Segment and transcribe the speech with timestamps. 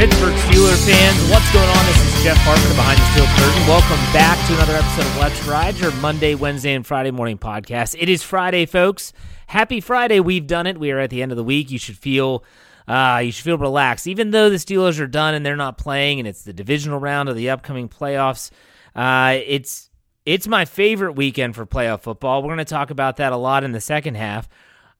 [0.00, 1.84] Pittsburgh Steelers fans, what's going on?
[1.84, 3.68] This is Jeff Hartman behind the steel curtain.
[3.68, 7.94] Welcome back to another episode of Let's Ride, your Monday, Wednesday, and Friday morning podcast.
[8.00, 9.12] It is Friday, folks.
[9.46, 10.18] Happy Friday.
[10.18, 10.80] We've done it.
[10.80, 11.70] We are at the end of the week.
[11.70, 12.44] You should feel
[12.88, 14.06] uh, you should feel relaxed.
[14.06, 17.28] Even though the Steelers are done and they're not playing, and it's the divisional round
[17.28, 18.50] of the upcoming playoffs,
[18.96, 19.90] uh, it's
[20.24, 22.42] it's my favorite weekend for playoff football.
[22.42, 24.48] We're going to talk about that a lot in the second half.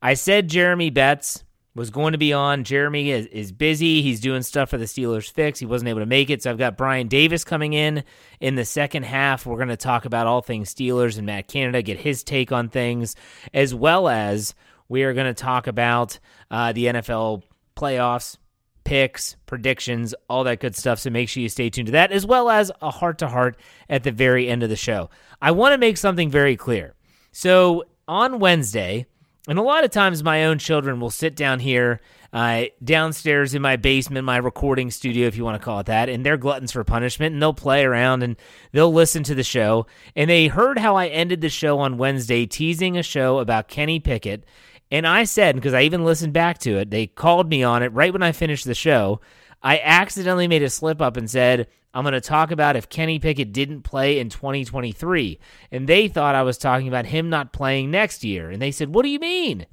[0.02, 1.42] I said Jeremy Betts
[1.74, 2.64] was going to be on.
[2.64, 4.02] Jeremy is, is busy.
[4.02, 5.58] He's doing stuff for the Steelers fix.
[5.58, 6.42] He wasn't able to make it.
[6.42, 8.02] So I've got Bryan Davis coming in
[8.40, 9.46] in the second half.
[9.46, 12.68] We're going to talk about all things Steelers and Matt Canada, get his take on
[12.68, 13.14] things,
[13.54, 14.54] as well as
[14.88, 16.18] we are going to talk about
[16.50, 17.44] uh, the NFL
[17.76, 18.36] playoffs,
[18.82, 20.98] picks, predictions, all that good stuff.
[20.98, 23.56] So make sure you stay tuned to that, as well as a heart to heart
[23.88, 25.08] at the very end of the show.
[25.40, 26.94] I want to make something very clear.
[27.30, 29.06] So on Wednesday,
[29.48, 32.00] and a lot of times, my own children will sit down here,
[32.32, 36.08] uh, downstairs in my basement, my recording studio, if you want to call it that,
[36.08, 38.36] and they're gluttons for punishment, and they'll play around and
[38.72, 39.86] they'll listen to the show.
[40.14, 43.98] And they heard how I ended the show on Wednesday, teasing a show about Kenny
[43.98, 44.44] Pickett.
[44.90, 47.92] And I said, because I even listened back to it, they called me on it
[47.92, 49.20] right when I finished the show.
[49.62, 53.18] I accidentally made a slip up and said, I'm going to talk about if Kenny
[53.18, 55.38] Pickett didn't play in 2023.
[55.72, 58.50] And they thought I was talking about him not playing next year.
[58.50, 59.66] And they said, What do you mean?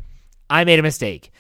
[0.50, 1.32] I made a mistake.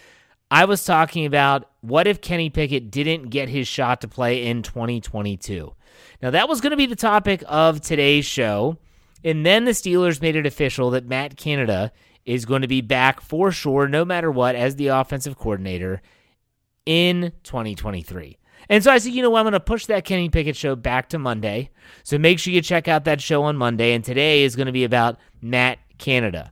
[0.50, 4.62] I was talking about what if Kenny Pickett didn't get his shot to play in
[4.64, 5.74] 2022.
[6.22, 8.78] Now, that was going to be the topic of today's show.
[9.24, 11.92] And then the Steelers made it official that Matt Canada
[12.26, 16.02] is going to be back for sure, no matter what, as the offensive coordinator
[16.88, 18.38] in 2023.
[18.70, 19.40] And so I said, you know what?
[19.40, 21.70] I'm going to push that Kenny Pickett show back to Monday.
[22.04, 23.94] So make sure you check out that show on Monday.
[23.94, 26.52] And today is going to be about Matt Canada.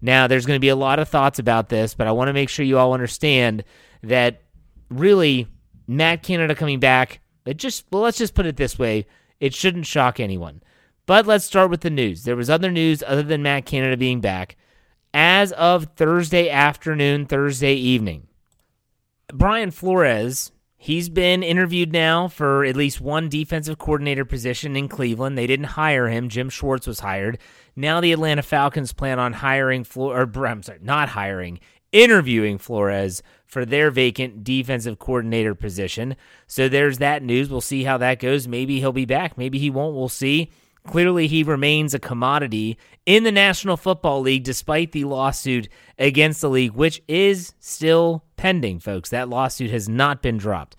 [0.00, 2.32] Now, there's going to be a lot of thoughts about this, but I want to
[2.32, 3.64] make sure you all understand
[4.02, 4.42] that
[4.90, 5.48] really
[5.86, 9.06] Matt Canada coming back, it just, well, let's just put it this way
[9.40, 10.62] it shouldn't shock anyone.
[11.06, 12.24] But let's start with the news.
[12.24, 14.56] There was other news other than Matt Canada being back.
[15.14, 18.27] As of Thursday afternoon, Thursday evening,
[19.34, 25.36] Brian Flores, he's been interviewed now for at least one defensive coordinator position in Cleveland.
[25.36, 26.30] They didn't hire him.
[26.30, 27.38] Jim Schwartz was hired.
[27.76, 31.60] Now the Atlanta Falcons plan on hiring Flores, or I'm sorry, not hiring,
[31.92, 36.16] interviewing Flores for their vacant defensive coordinator position.
[36.46, 37.50] So there's that news.
[37.50, 38.48] We'll see how that goes.
[38.48, 39.36] Maybe he'll be back.
[39.36, 39.94] Maybe he won't.
[39.94, 40.50] We'll see.
[40.88, 45.68] Clearly, he remains a commodity in the National Football League despite the lawsuit
[45.98, 49.10] against the league, which is still pending, folks.
[49.10, 50.76] That lawsuit has not been dropped.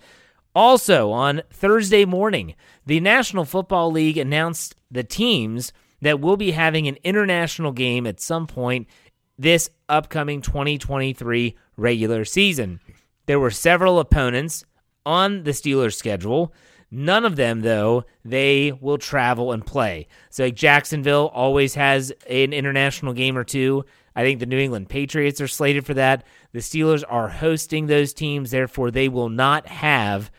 [0.52, 6.88] Also, on Thursday morning, the National Football League announced the teams that we'll be having
[6.88, 8.88] an international game at some point
[9.38, 12.80] this upcoming 2023 regular season.
[13.26, 14.64] There were several opponents
[15.06, 16.52] on the Steelers' schedule.
[16.90, 20.08] None of them, though, they will travel and play.
[20.30, 23.84] So, like Jacksonville always has an international game or two.
[24.16, 26.24] I think the New England Patriots are slated for that.
[26.52, 30.32] The Steelers are hosting those teams, therefore, they will not have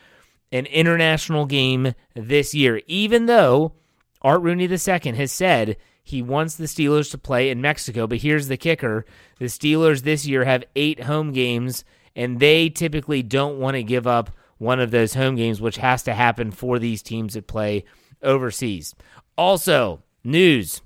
[0.52, 3.72] an international game this year, even though
[4.20, 8.06] Art Rooney II has said he wants the Steelers to play in Mexico.
[8.06, 9.06] But here's the kicker
[9.38, 11.84] the Steelers this year have eight home games,
[12.14, 14.30] and they typically don't want to give up
[14.62, 17.84] one of those home games, which has to happen for these teams that play
[18.22, 18.94] overseas.
[19.36, 20.80] Also, news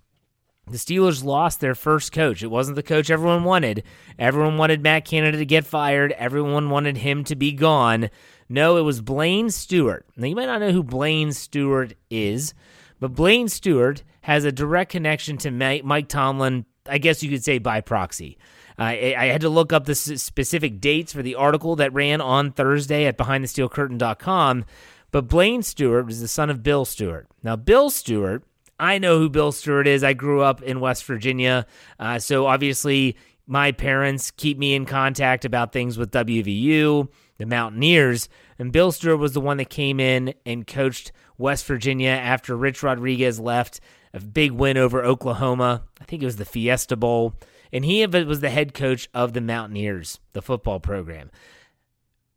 [0.68, 2.42] the Steelers lost their first coach.
[2.42, 3.84] It wasn't the coach everyone wanted.
[4.18, 6.10] Everyone wanted Matt Canada to get fired.
[6.12, 8.10] Everyone wanted him to be gone.
[8.48, 10.06] No, it was Blaine Stewart.
[10.16, 12.52] Now, you might not know who Blaine Stewart is,
[12.98, 17.58] but Blaine Stewart has a direct connection to Mike Tomlin, I guess you could say
[17.58, 18.38] by proxy.
[18.78, 22.52] Uh, I, had to look up the specific dates for the article that ran on
[22.52, 24.66] Thursday at BehindTheSteelCurtain.com.
[25.12, 27.26] But Blaine Stewart was the son of Bill Stewart.
[27.42, 28.44] Now, Bill Stewart,
[28.78, 30.04] I know who Bill Stewart is.
[30.04, 31.66] I grew up in West Virginia.
[31.98, 33.16] Uh, so obviously,
[33.46, 38.28] my parents keep me in contact about things with WVU, the Mountaineers.
[38.58, 42.82] And Bill Stewart was the one that came in and coached West Virginia after Rich
[42.82, 43.80] Rodriguez left.
[44.16, 45.84] A big win over Oklahoma.
[46.00, 47.34] I think it was the Fiesta Bowl
[47.72, 51.30] and he was the head coach of the Mountaineers, the football program.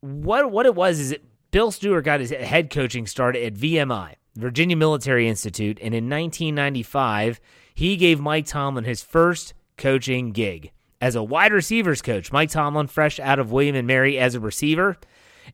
[0.02, 1.16] What what it was is
[1.52, 7.40] Bill Stewart got his head coaching start at VMI, Virginia Military Institute, and in 1995
[7.74, 12.32] he gave Mike Tomlin his first coaching gig as a wide receivers coach.
[12.34, 14.98] Mike Tomlin, fresh out of William and Mary as a receiver,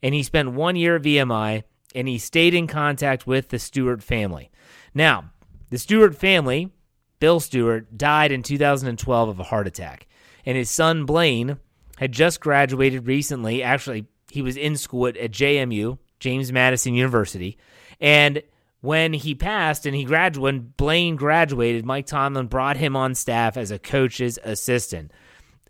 [0.02, 1.64] and he spent one year at VMI
[1.94, 4.50] and he stayed in contact with the Stewart family.
[4.94, 5.32] Now,
[5.70, 6.72] the Stewart family
[7.20, 10.08] Bill Stewart, died in 2012 of a heart attack.
[10.46, 11.58] And his son, Blaine,
[11.98, 13.64] had just graduated recently.
[13.64, 17.58] Actually, he was in school at, at JMU, James Madison University.
[18.00, 18.44] And
[18.82, 23.58] when he passed and he graduated, when Blaine graduated, Mike Tomlin brought him on staff
[23.58, 25.12] as a coach's assistant,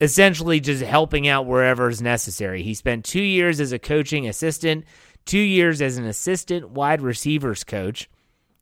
[0.02, 2.64] essentially just helping out wherever is necessary.
[2.64, 4.84] He spent two years as a coaching assistant,
[5.26, 8.10] two years as an assistant wide receivers coach.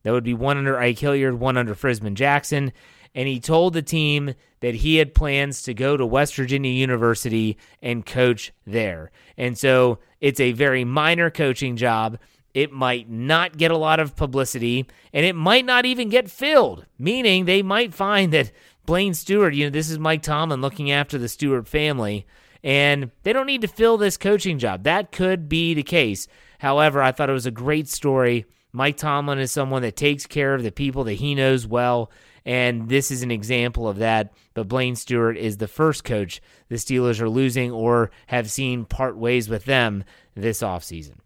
[0.04, 2.72] That would be one under Ike Hilliard, one under Frisman Jackson.
[3.16, 7.58] And he told the team that he had plans to go to West Virginia University
[7.82, 9.12] and coach there.
[9.38, 12.18] And so it's a very minor coaching job.
[12.54, 16.86] It might not get a lot of publicity and it might not even get filled,
[16.98, 18.52] meaning they might find that
[18.86, 22.26] Blaine Stewart, you know, this is Mike Tomlin looking after the Stewart family,
[22.64, 24.84] and they don't need to fill this coaching job.
[24.84, 26.28] That could be the case.
[26.60, 30.56] However, I thought it was a great story Mike Tomlin is someone that takes care
[30.56, 32.12] of the people that he knows well,
[32.44, 34.34] and this is an example of that.
[34.56, 39.16] But Blaine Stewart is the first coach the Steelers are losing or have seen part
[39.16, 40.04] ways with them
[40.36, 41.18] this offseason.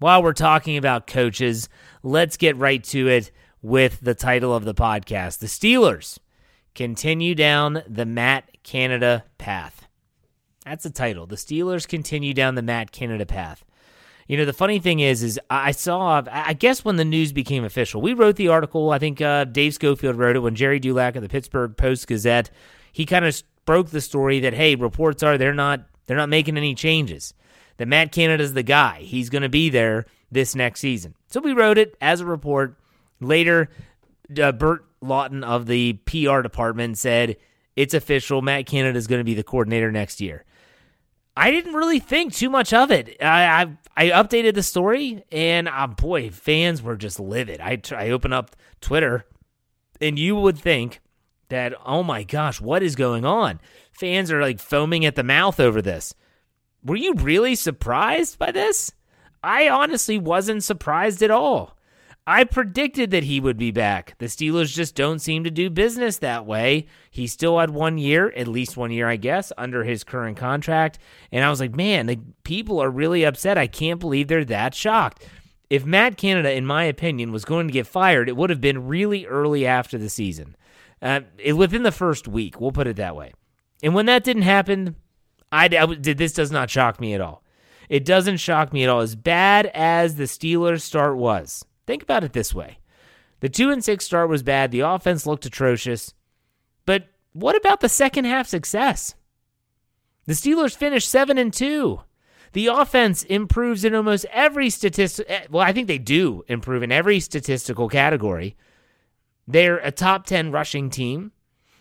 [0.00, 1.68] While we're talking about coaches,
[2.02, 3.30] let's get right to it
[3.62, 5.38] with the title of the podcast.
[5.38, 6.18] The Steelers
[6.74, 9.86] continue down the Matt Canada path.
[10.64, 11.26] That's the title.
[11.26, 13.64] The Steelers continue down the Matt Canada path.
[14.28, 17.64] You know, the funny thing is, is I saw, I guess when the news became
[17.64, 18.90] official, we wrote the article.
[18.90, 22.50] I think uh, Dave Schofield wrote it when Gerry Dulac of the Pittsburgh Post Gazette,
[22.92, 26.58] he kind of broke the story that, hey, reports are they're not, they're not making
[26.58, 27.32] any changes.
[27.78, 29.00] That Matt Canada's the guy.
[29.00, 31.14] He's going to be there this next season.
[31.28, 32.76] So we wrote it as a report.
[33.20, 33.70] Later,
[34.40, 37.36] uh, Burt Lauten of the PR department said,
[37.76, 38.42] it's official.
[38.42, 40.44] Matt Canada is going to be the coordinator next year.
[41.38, 43.16] I didn't really think too much of it.
[43.22, 43.62] I
[43.96, 47.60] I, I updated the story, and uh, boy, fans were just livid.
[47.60, 49.24] I I open up Twitter,
[50.00, 51.00] and you would think
[51.48, 53.60] that oh my gosh, what is going on?
[53.92, 56.12] Fans are like foaming at the mouth over this.
[56.84, 58.90] Were you really surprised by this?
[59.40, 61.77] I honestly wasn't surprised at all.
[62.28, 64.14] I predicted that he would be back.
[64.18, 66.84] The Steelers just don't seem to do business that way.
[67.10, 70.98] He still had one year, at least one year, I guess, under his current contract.
[71.32, 73.56] And I was like, man, the people are really upset.
[73.56, 75.24] I can't believe they're that shocked.
[75.70, 78.86] If Matt Canada, in my opinion, was going to get fired, it would have been
[78.86, 80.54] really early after the season.
[81.00, 81.20] Uh,
[81.54, 83.32] within the first week, we'll put it that way.
[83.82, 84.96] And when that didn't happen,
[85.50, 87.42] I, I this does not shock me at all.
[87.88, 89.00] It doesn't shock me at all.
[89.00, 92.80] As bad as the Steelers' start was, Think about it this way.
[93.40, 96.12] The 2 and 6 start was bad, the offense looked atrocious.
[96.84, 99.14] But what about the second half success?
[100.26, 101.98] The Steelers finished 7 and 2.
[102.52, 105.24] The offense improves in almost every statistic.
[105.30, 108.54] Eh, well, I think they do improve in every statistical category.
[109.46, 111.32] They're a top 10 rushing team.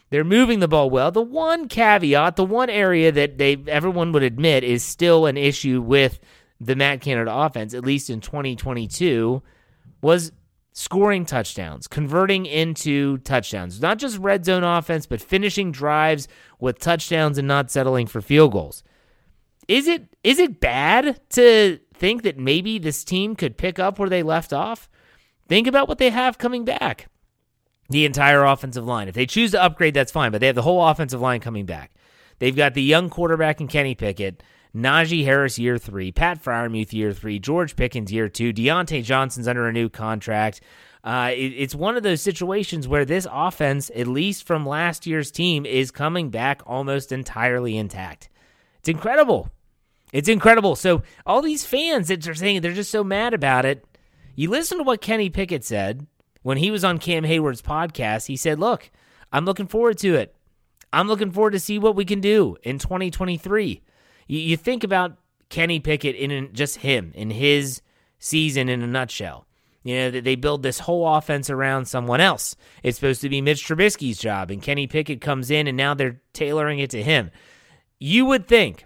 [0.10, 1.12] They're moving the ball well.
[1.12, 5.82] The one caveat, the one area that they everyone would admit is still an issue
[5.82, 6.18] with
[6.62, 9.44] the Matt Canada offense, at least in 2022,
[10.08, 10.32] was
[10.72, 13.82] scoring touchdowns, converting into touchdowns.
[13.82, 16.30] Not just red zone offense, but finishing drives
[16.62, 18.84] with touchdowns and not settling for field goals.
[19.68, 24.08] Is it is it bad to think that maybe this team could pick up where
[24.08, 24.90] they left off?
[25.50, 27.10] Think about what they have coming back
[27.90, 29.10] the entire offensive line.
[29.10, 31.66] If they choose to upgrade, that's fine, but they have the whole offensive line coming
[31.66, 31.92] back.
[32.40, 34.42] They've got the young quarterback in Kenny Pickett,
[34.78, 39.68] Najee Harris year three, Pat Freiermuth year three, George Pickens year two, Diontae Johnson's under
[39.68, 40.62] a new contract.
[41.04, 45.32] Uh, it, it's one of those situations where this offense, at least from last year's
[45.32, 48.30] team, is coming back almost entirely intact.
[48.80, 49.50] It's incredible.
[50.14, 50.76] It's incredible.
[50.76, 53.84] So all these fans that are saying they're just so mad about it,
[54.36, 56.06] you listen to what Kenny Pickett said
[56.44, 58.92] when he was on Cam Heyward's podcast, he said, Look,
[59.32, 60.36] I'm looking forward to it.
[60.94, 63.82] I'm looking forward to see what we can do in 2023.
[64.28, 65.18] You, you think about
[65.50, 67.82] Kenny Pickett in just him, in his
[68.20, 69.46] season in a nutshell.
[69.84, 72.58] You know, that they build this whole offense around someone else.
[72.84, 76.22] It's supposed to be Mitch Trubisky's job, and Kenny Pickett comes in, and now they're
[76.34, 77.32] tailoring it to him.
[77.98, 78.84] You would think,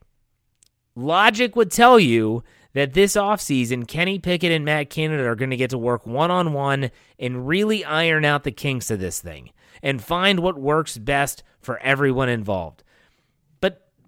[0.95, 2.43] logic would tell you
[2.73, 6.29] that this offseason, Kenny Pickett and Matt Canada are going to get to work one
[6.31, 9.49] on one and really iron out the kinks of this thing
[9.81, 12.83] and find what works best for everyone involved.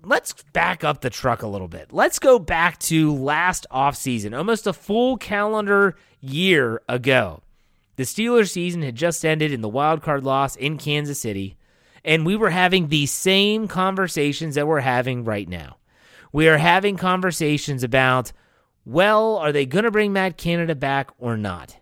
[0.06, 1.94] Let's back up the truck a little bit.
[1.94, 7.42] Let's go back to last offseason, almost a full calendar year ago.
[7.96, 11.56] The Steelers season had just ended in the wild card loss in Kansas City,
[12.04, 15.78] and we were having the same conversations that we're having right now.
[16.34, 18.34] We are having conversations about
[18.86, 21.78] well, are they going to bring Matt Canada back or not?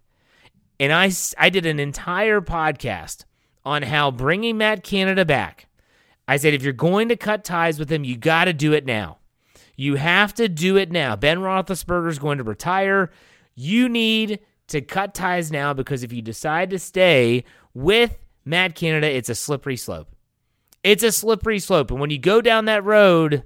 [0.79, 3.25] And I, I did an entire podcast
[3.65, 5.67] on how bringing Matt Canada back,
[6.31, 8.85] I said, if you're going to cut ties with him, you got to do it
[8.85, 9.17] now.
[9.75, 11.17] You have to do it now.
[11.17, 13.11] Ben Roethlisberger is going to retire.
[13.53, 19.13] You need to cut ties now because if you decide to stay with Matt Canada,
[19.13, 20.15] it's a slippery slope.
[20.85, 21.91] It's a slippery slope.
[21.91, 23.43] And when you go down that road,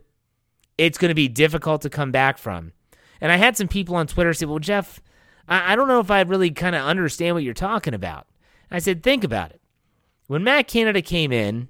[0.77, 2.72] it's going to be difficult to come back from.
[3.20, 5.01] And I had some people on Twitter say, well, Jeff,
[5.48, 8.27] I, don't know if I really kind of understand what you're talking about.
[8.70, 9.62] I said, think about it.
[10.27, 11.70] When Matt Canada came in,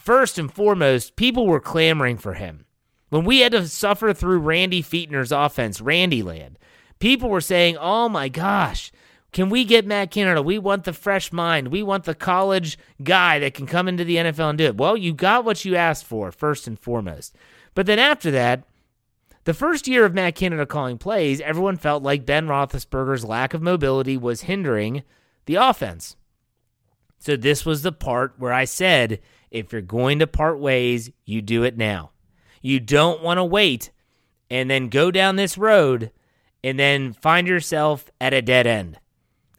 [0.00, 2.64] first and foremost, people were clamoring for him.
[3.10, 6.58] When we had to suffer through Randy Fichtner's offense, Randy Land,
[6.98, 8.92] people were saying, oh my gosh,
[9.32, 10.42] can we get Matt Canada?
[10.42, 11.68] We want the fresh mind.
[11.68, 14.76] We want the college guy that can come into the NFL and do it.
[14.76, 17.36] Well, you got what you asked for, first and foremost.
[17.74, 18.64] But then after that,
[19.44, 23.62] the first year of Matt Canada calling plays, everyone felt like Ben Roethlisberger's lack of
[23.62, 25.02] mobility was hindering
[25.46, 26.16] the offense.
[27.18, 31.42] So this was the part where I said, if you're going to part ways, you
[31.42, 32.10] do it now.
[32.62, 33.90] You don't want to wait
[34.50, 36.10] and then go down this road
[36.62, 38.98] and then find yourself at a dead end.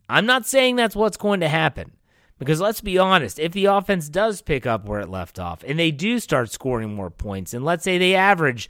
[0.07, 1.93] I'm not saying that's what's going to happen.
[2.38, 5.77] Because let's be honest, if the offense does pick up where it left off and
[5.77, 8.67] they do start scoring more points, and let's say they average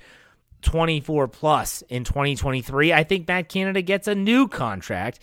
[0.61, 2.93] 24 plus in 2023.
[2.93, 5.19] I think Matt Canada gets a new contract.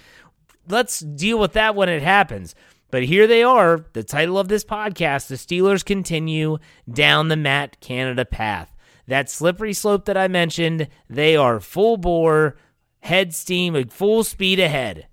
[0.68, 2.54] Let's deal with that when it happens.
[2.90, 6.58] But here they are, the title of this podcast The Steelers continue
[6.90, 8.74] down the Matt Canada path.
[9.06, 12.56] That slippery slope that I mentioned, they are full bore,
[13.00, 15.06] head steam, full speed ahead.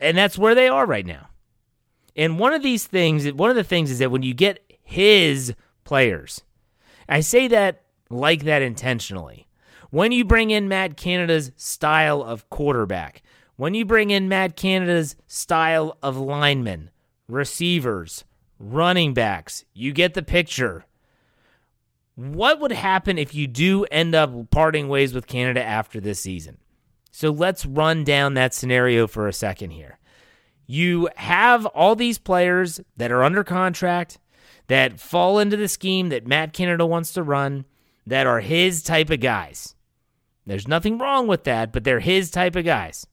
[0.00, 1.28] And that's where they are right now.
[2.16, 5.54] And one of these things, one of the things is that when you get his
[5.84, 6.42] players,
[7.08, 9.46] I say that like that intentionally.
[9.90, 13.22] When you bring in Matt Canada's style of quarterback,
[13.60, 16.88] when you bring in Matt Canada's style of linemen,
[17.28, 18.24] receivers,
[18.58, 20.86] running backs, you get the picture.
[22.14, 26.56] What would happen if you do end up parting ways with Canada after this season?
[27.10, 29.98] So let's run down that scenario for a second here.
[30.66, 34.18] You have all these players that are under contract
[34.68, 37.66] that fall into the scheme that Matt Canada wants to run
[38.06, 39.74] that are his type of guys.
[40.46, 43.06] There's nothing wrong with that, but they're his type of guys.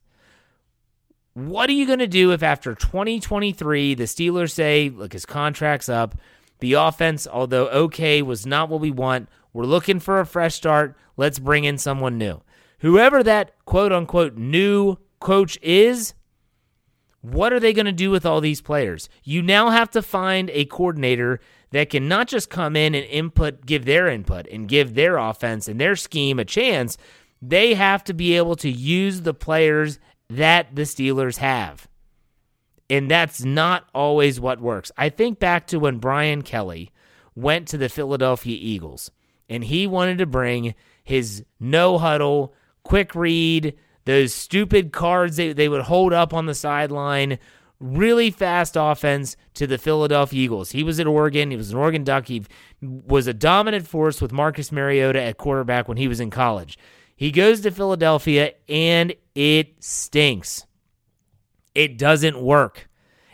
[1.37, 5.87] What are you going to do if after 2023 the Steelers say, look, his contract's
[5.87, 6.15] up,
[6.57, 9.29] the offense, although okay, was not what we want.
[9.53, 10.97] We're looking for a fresh start.
[11.15, 12.41] Let's bring in someone new.
[12.79, 16.15] Whoever that quote unquote new coach is,
[17.21, 19.07] what are they going to do with all these players?
[19.23, 21.39] You now have to find a coordinator
[21.69, 25.67] that can not just come in and input, give their input and give their offense
[25.67, 26.97] and their scheme a chance.
[27.43, 31.87] They have to be able to use the players that the Steelers have.
[32.89, 34.91] And that's not always what works.
[34.97, 36.91] I think back to when Brian Kelly
[37.35, 39.11] went to the Philadelphia Eagles
[39.49, 42.53] and he wanted to bring his no huddle,
[42.83, 47.39] quick read, those stupid cards they, they would hold up on the sideline,
[47.79, 50.71] really fast offense to the Philadelphia Eagles.
[50.71, 51.51] He was at Oregon.
[51.51, 52.27] He was an Oregon Duck.
[52.27, 52.43] He
[52.81, 56.77] was a dominant force with Marcus Mariota at quarterback when he was in college.
[57.17, 60.65] He goes to Philadelphia and it stinks.
[61.73, 62.87] It doesn't work.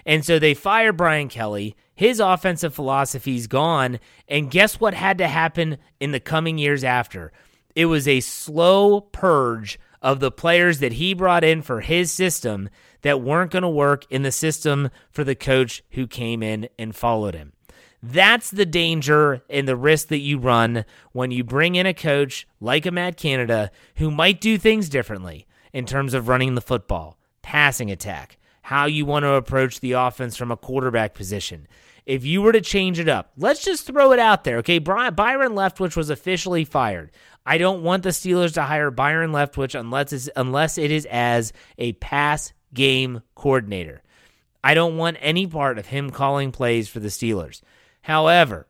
[0.06, 1.76] And so they fire Brian Kelly.
[1.94, 4.00] His offensive philosophy's gone.
[4.28, 7.34] And guess what had to happen in the coming years after?
[7.76, 12.70] It was a slow purge of the players that he brought in for his system
[13.02, 16.96] that weren't going to work in the system for the coach who came in and
[16.96, 17.54] followed him.
[18.06, 20.84] That's the danger and the risk that you run
[21.14, 25.48] when you bring in a coach like a Matt Canada who might do things differently
[25.72, 30.36] in terms of running the football, passing attack, how you want to approach the offense
[30.36, 31.66] from a quarterback position.
[32.06, 34.58] If you were to change it up, let's just throw it out there.
[34.58, 37.10] Okay, Byron Leftwich was officially fired.
[37.46, 41.94] I don't want the Steelers to hire Byron Leftwich unless unless it is as a
[41.94, 44.02] pass game coordinator.
[44.62, 47.62] I don't want any part of him calling plays for the Steelers.
[48.04, 48.68] However,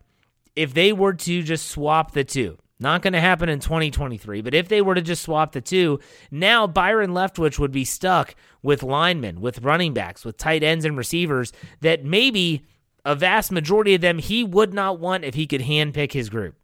[0.56, 4.54] if they were to just swap the two, not going to happen in 2023, but
[4.54, 6.00] if they were to just swap the two,
[6.32, 10.98] now Byron Leftwich would be stuck with linemen, with running backs, with tight ends and
[10.98, 12.64] receivers that maybe
[13.06, 16.56] a vast majority of them he would not want if he could handpick his group.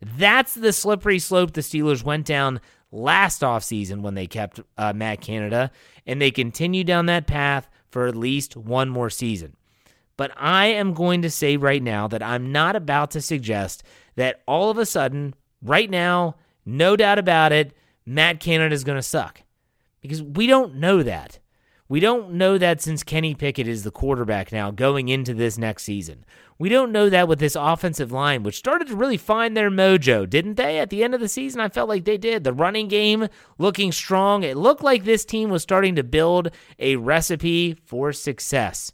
[0.00, 2.60] That's the slippery slope the Steelers went down
[2.92, 5.70] last offseason when they kept uh, Matt Canada,
[6.06, 9.56] and they continue down that path for at least one more season.
[10.16, 13.82] But I am going to say right now that I'm not about to suggest
[14.16, 17.74] that all of a sudden, right now, no doubt about it,
[18.06, 19.42] Matt Canada is going to suck.
[20.00, 21.38] Because we don't know that.
[21.88, 25.84] We don't know that since Kenny Pickett is the quarterback now going into this next
[25.84, 26.24] season.
[26.58, 30.28] We don't know that with this offensive line, which started to really find their mojo,
[30.28, 30.78] didn't they?
[30.78, 32.42] At the end of the season, I felt like they did.
[32.42, 34.42] The running game looking strong.
[34.42, 38.92] It looked like this team was starting to build a recipe for success.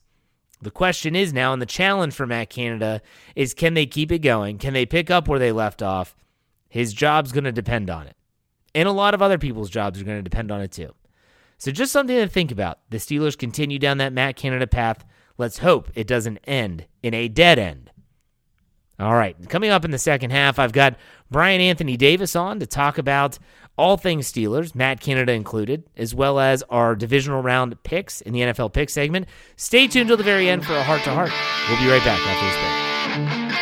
[0.62, 3.02] The question is now, and the challenge for Matt Canada
[3.34, 4.58] is can they keep it going?
[4.58, 6.16] Can they pick up where they left off?
[6.68, 8.16] His job's going to depend on it.
[8.74, 10.94] And a lot of other people's jobs are going to depend on it too.
[11.58, 12.78] So just something to think about.
[12.90, 15.04] The Steelers continue down that Matt Canada path.
[15.36, 17.90] Let's hope it doesn't end in a dead end.
[18.98, 20.96] All right, coming up in the second half, I've got
[21.30, 23.38] Bryan Anthony Davis on to talk about
[23.76, 28.40] all things Steelers, Matt Canada included, as well as our divisional round picks in the
[28.40, 29.26] NFL pick segment.
[29.56, 31.30] Stay tuned till the very end for a heart to heart.
[31.68, 33.61] We'll be right back after this break.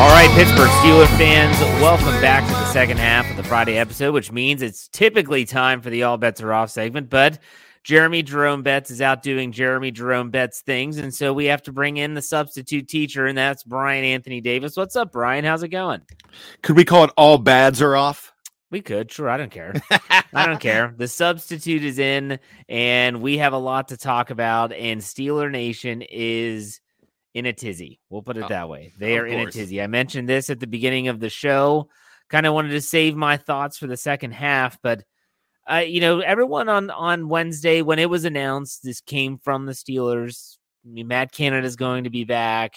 [0.00, 4.14] All right, Pittsburgh Steelers fans, welcome back to the second half of the Friday episode,
[4.14, 7.38] which means it's typically time for the All Bets Are Off segment, but
[7.84, 11.72] Jeremy Jerome Betts is out doing Jeremy Jerome Betts things, and so we have to
[11.72, 14.74] bring in the substitute teacher, and that's Bryan Anthony Davis.
[14.74, 15.44] What's up, Bryan?
[15.44, 16.00] How's it going?
[16.62, 18.32] Could we call it All Bads Are Off?
[18.70, 19.28] We could, sure.
[19.28, 19.74] I don't care.
[20.32, 20.94] I don't care.
[20.96, 22.38] The substitute is in,
[22.70, 26.80] and we have a lot to talk about, and Steeler Nation is
[27.34, 28.00] in a tizzy.
[28.08, 28.92] We'll put it Oh, that way.
[28.98, 29.80] They are in a tizzy.
[29.80, 31.88] I mentioned this at the beginning of the show.
[32.28, 35.02] Kind of wanted to save my thoughts for the second half, but
[35.70, 39.72] uh, you know, everyone on on Wednesday when it was announced, this came from the
[39.72, 40.56] Steelers.
[40.84, 42.74] I mean, Matt Canada is going to be back.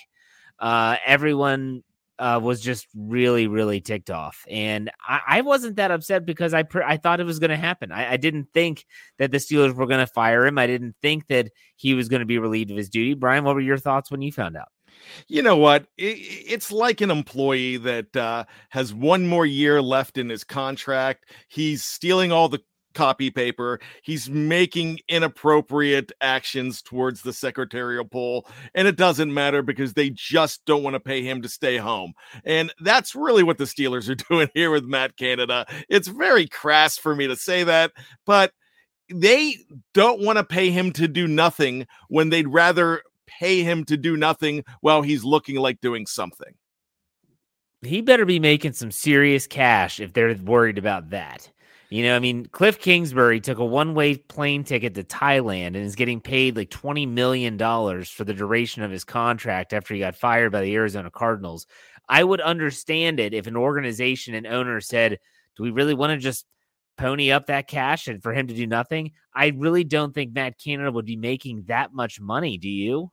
[0.60, 1.84] Uh, everyone
[2.24, 6.64] uh, was just really, really ticked off, and I, I wasn't that upset because I
[6.86, 7.92] I thought it was going to happen.
[7.92, 8.86] I, I, didn't think
[9.20, 10.58] that the Steelers were going to fire him.
[10.58, 13.14] I didn't think that he was going to be relieved of his duty.
[13.14, 14.70] Bryan, what were your thoughts when you found out?
[15.28, 15.88] You know what?
[15.98, 21.26] It, it's like an employee that uh, has one more year left in his contract.
[21.50, 22.62] He's stealing all the
[22.94, 23.80] copy paper.
[24.02, 30.66] He's making inappropriate actions towards the secretarial pool, and it doesn't matter because they just
[30.66, 32.14] don't want to pay him to stay home.
[32.46, 35.66] And that's really what the Steelers are doing here with Matt Canada.
[35.90, 37.92] It's very crass for me to say that,
[38.26, 38.52] but
[39.14, 39.58] they
[39.94, 44.18] don't want to pay him to do nothing when they'd rather pay him to do
[44.18, 46.54] nothing while he's looking like doing something.
[47.82, 51.52] He better be making some serious cash if they're worried about that.
[51.94, 55.76] You know, I mean, Cliff Kingsbury took a one way plane ticket to Thailand and
[55.76, 60.16] is getting paid like $20 million for the duration of his contract after he got
[60.16, 61.68] fired by the Arizona Cardinals.
[62.10, 65.20] I would understand it if an organization and owner said,
[65.56, 66.48] Do we really want to just
[66.98, 69.12] pony up that cash and for him to do nothing?
[69.36, 72.58] I really don't think Matt Canada would be making that much money.
[72.58, 73.12] Do you?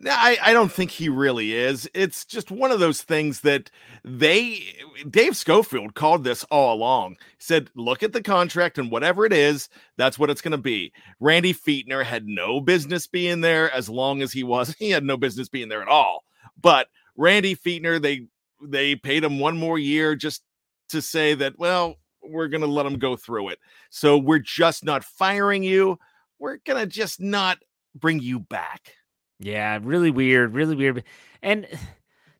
[0.00, 1.88] No, I, I don't think he really is.
[1.94, 3.70] It's just one of those things that
[4.04, 4.62] they
[5.08, 7.12] Dave Schofield called this all along.
[7.12, 10.58] He said, look at the contract and whatever it is, that's what it's going to
[10.58, 10.92] be.
[11.20, 14.74] Randy Fichtner had no business being there as long as he was.
[14.78, 16.24] He had no business being there at all.
[16.60, 18.26] But Randy Fichtner, they
[18.62, 20.42] they paid him one more year just
[20.90, 23.58] to say that, well, we're going to let him go through it.
[23.90, 25.98] So we're just not firing you.
[26.38, 27.58] We're going to just not
[27.94, 28.94] bring you back.
[29.38, 31.04] Yeah, really weird, really weird.
[31.42, 31.66] And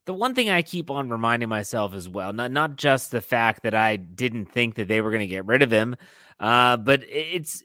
[0.05, 3.63] the one thing I keep on reminding myself as well, not not just the fact
[3.63, 5.97] that I didn't think that they were going to get rid of him,
[6.41, 7.63] uh, but it's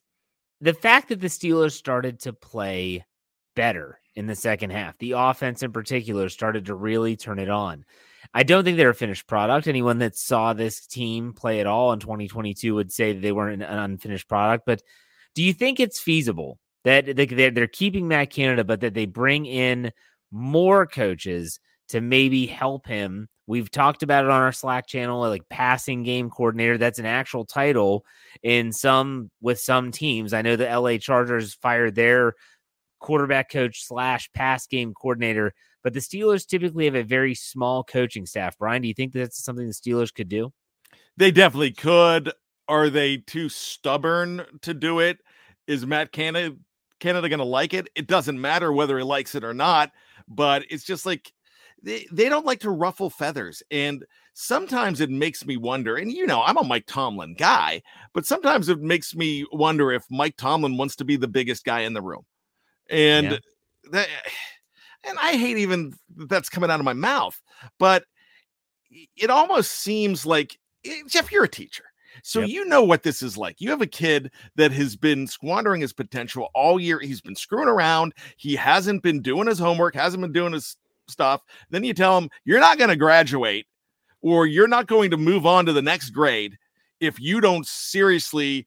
[0.61, 3.05] the fact that the Steelers started to play
[3.55, 4.97] better in the second half.
[4.97, 7.85] The offense in particular started to really turn it on.
[8.33, 9.67] I don't think they're a finished product.
[9.67, 13.61] Anyone that saw this team play at all in 2022 would say that they weren't
[13.61, 14.65] an unfinished product.
[14.65, 14.81] But
[15.35, 19.45] do you think it's feasible that they're, they're keeping Matt Canada, but that they bring
[19.45, 19.91] in
[20.31, 23.27] more coaches to maybe help him.
[23.45, 26.77] We've talked about it on our Slack channel, uh, like passing game coordinator.
[26.77, 28.05] That's an actual title
[28.41, 30.33] in some with some teams.
[30.33, 32.35] I know the LA Chargers fired their
[32.99, 38.25] quarterback coach slash pass game coordinator, but the Steelers typically have a very small coaching
[38.25, 38.57] staff.
[38.57, 40.53] Bryan, do you think that's something the Steelers could do?
[41.17, 42.31] They definitely could.
[42.67, 45.19] Are they too stubborn to do it?
[45.67, 46.55] Is Matt Canada
[47.03, 47.89] Canada going to like it?
[47.95, 49.91] It doesn't matter whether he likes it or not,
[50.27, 51.33] but it's just like
[51.83, 53.61] they, they don't like to ruffle feathers.
[53.69, 57.81] And sometimes it makes me wonder, and you know, I'm a Mike Tomlin guy,
[58.13, 61.81] but sometimes it makes me wonder if Mike Tomlin wants to be the biggest guy
[61.81, 62.23] in the room.
[62.89, 63.37] And yeah.
[63.91, 64.07] that
[65.03, 67.39] and I hate even that's coming out of my mouth,
[67.79, 68.05] but
[69.17, 71.83] it almost seems like eh, Jeff, you're a teacher.
[72.21, 72.49] So yep.
[72.49, 73.59] you know what this is like.
[73.59, 76.99] You have a kid that has been squandering his potential all year.
[76.99, 78.13] He's been screwing around.
[78.37, 81.43] He hasn't been doing his homework, hasn't been doing his stuff.
[81.69, 83.65] Then you tell him you're not going to graduate
[84.21, 86.57] or you're not going to move on to the next grade
[86.99, 88.65] if you don't seriously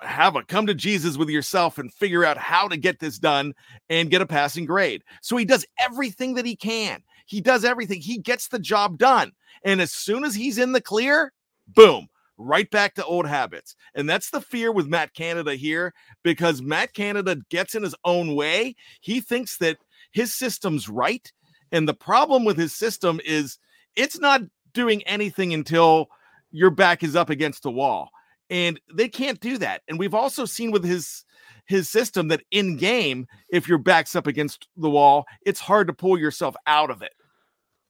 [0.00, 3.54] have a come to Jesus with yourself and figure out how to get this done
[3.88, 5.02] and get a passing grade.
[5.20, 7.02] So he does everything that he can.
[7.26, 8.00] He does everything.
[8.00, 9.32] He gets the job done.
[9.64, 11.32] And as soon as he's in the clear,
[11.68, 12.08] boom,
[12.42, 13.76] right back to old habits.
[13.94, 18.34] And that's the fear with Matt Canada here because Matt Canada gets in his own
[18.34, 18.74] way.
[19.00, 19.78] He thinks that
[20.12, 21.30] his system's right.
[21.70, 23.58] And the problem with his system is
[23.96, 24.42] it's not
[24.74, 26.08] doing anything until
[26.50, 28.10] your back is up against the wall.
[28.50, 29.82] And they can't do that.
[29.88, 31.24] And we've also seen with his
[31.66, 35.92] his system that in game, if your back's up against the wall, it's hard to
[35.92, 37.12] pull yourself out of it.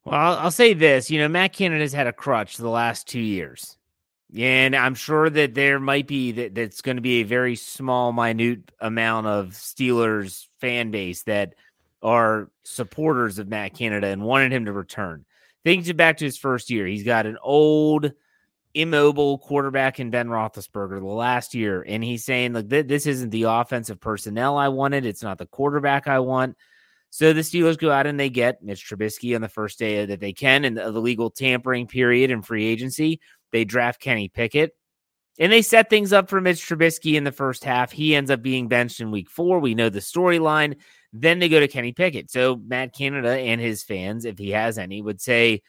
[0.04, 3.20] Well, I'll, I'll say this: you know, Matt Canada's had a crutch the last two
[3.20, 3.76] years.
[4.36, 8.12] And I'm sure that there might be that that's going to be a very small,
[8.12, 11.54] minute amount of Steelers fan base that
[12.02, 15.24] are supporters of Matt Canada and wanted him to return.
[15.64, 18.12] Thinking back to his first year, he's got an old,
[18.74, 23.44] immobile quarterback in Ben Roethlisberger the last year, and he's saying, "Look, this isn't the
[23.44, 25.04] offensive personnel I wanted.
[25.04, 26.56] It's not the quarterback I want."
[27.10, 30.20] So the Steelers go out and they get Mitch Trubisky on the first day that
[30.20, 33.20] they can in the legal tampering period and free agency.
[33.52, 34.72] They draft Kenny Pickett.
[35.38, 37.90] And they set things up for Mitch Trubisky in the first half.
[37.90, 39.60] He ends up being benched in week four.
[39.60, 40.76] We know the storyline.
[41.12, 42.30] Then they go to Kenny Pickett.
[42.30, 45.62] So Matt Canada and his fans, if he has any, would say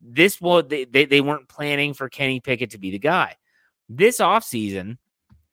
[0.00, 3.36] this was they, they, they weren't planning for Kenny Pickett to be the guy.
[3.88, 4.98] This offseason,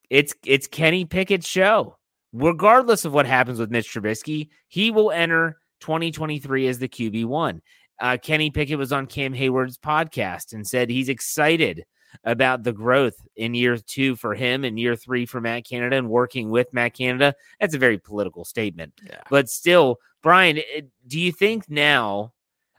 [0.10, 1.98] it's it's Kenny Pickett's show.
[2.32, 7.62] Regardless of what happens with Mitch Trubisky, he will enter 2023 as the QB1.
[8.00, 11.86] Uh, Kenny Pickett was on Cam Heyward's podcast and said he's excited
[12.24, 16.10] about the growth in year two for him and year three for Matt Canada and
[16.10, 17.36] working with Matt Canada.
[17.60, 18.94] That's a very political statement.
[19.06, 19.22] Yeah.
[19.30, 20.60] But still, Bryan,
[21.08, 22.34] do you think now,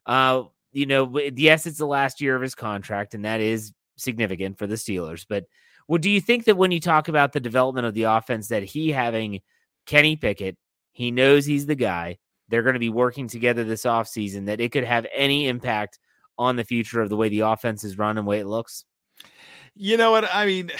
[0.06, 4.58] uh, you know, yes, it's the last year of his contract, and that is significant
[4.58, 5.24] for the Steelers.
[5.28, 5.44] But
[5.88, 8.62] well, do you think that when you talk about the development of the offense, that
[8.62, 9.40] he having
[9.86, 10.56] Kenny Pickett,
[10.92, 12.18] he knows he's the guy.
[12.50, 15.98] They're going to be working together this offseason, that it could have any impact
[16.38, 18.84] on the future of the way the offense is run and way it looks?
[19.74, 20.28] You know what?
[20.32, 20.70] I mean,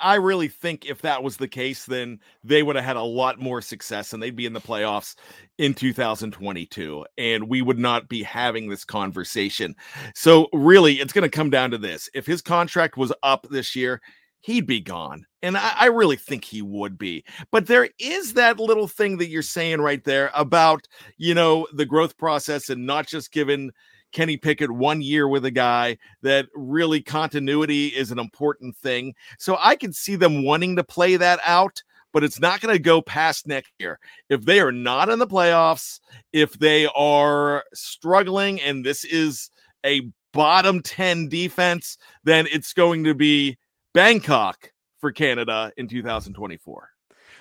[0.00, 3.38] I really think if that was the case, then they would have had a lot
[3.38, 5.14] more success and they'd be in the playoffs
[5.58, 7.06] in 2022.
[7.18, 9.76] And we would not be having this conversation.
[10.14, 12.08] So, really, it's going to come down to this.
[12.14, 14.00] If his contract was up this year,
[14.40, 15.26] he'd be gone.
[15.42, 17.24] And I, I, really think he would be.
[17.50, 21.86] But there is that little thing that you're saying right there about, you know, the
[21.86, 23.70] growth process and not just giving
[24.12, 29.14] Kenny Pickett one year with a guy that really continuity is an important thing.
[29.38, 32.82] So I can see them wanting to play that out, but it's not going to
[32.82, 33.98] go past next year.
[34.28, 36.00] If they are not in the playoffs,
[36.32, 39.50] if they are struggling and this is
[39.86, 43.56] a bottom 10 defense, then it's going to be
[43.92, 46.90] Bangkok for Canada in 2024.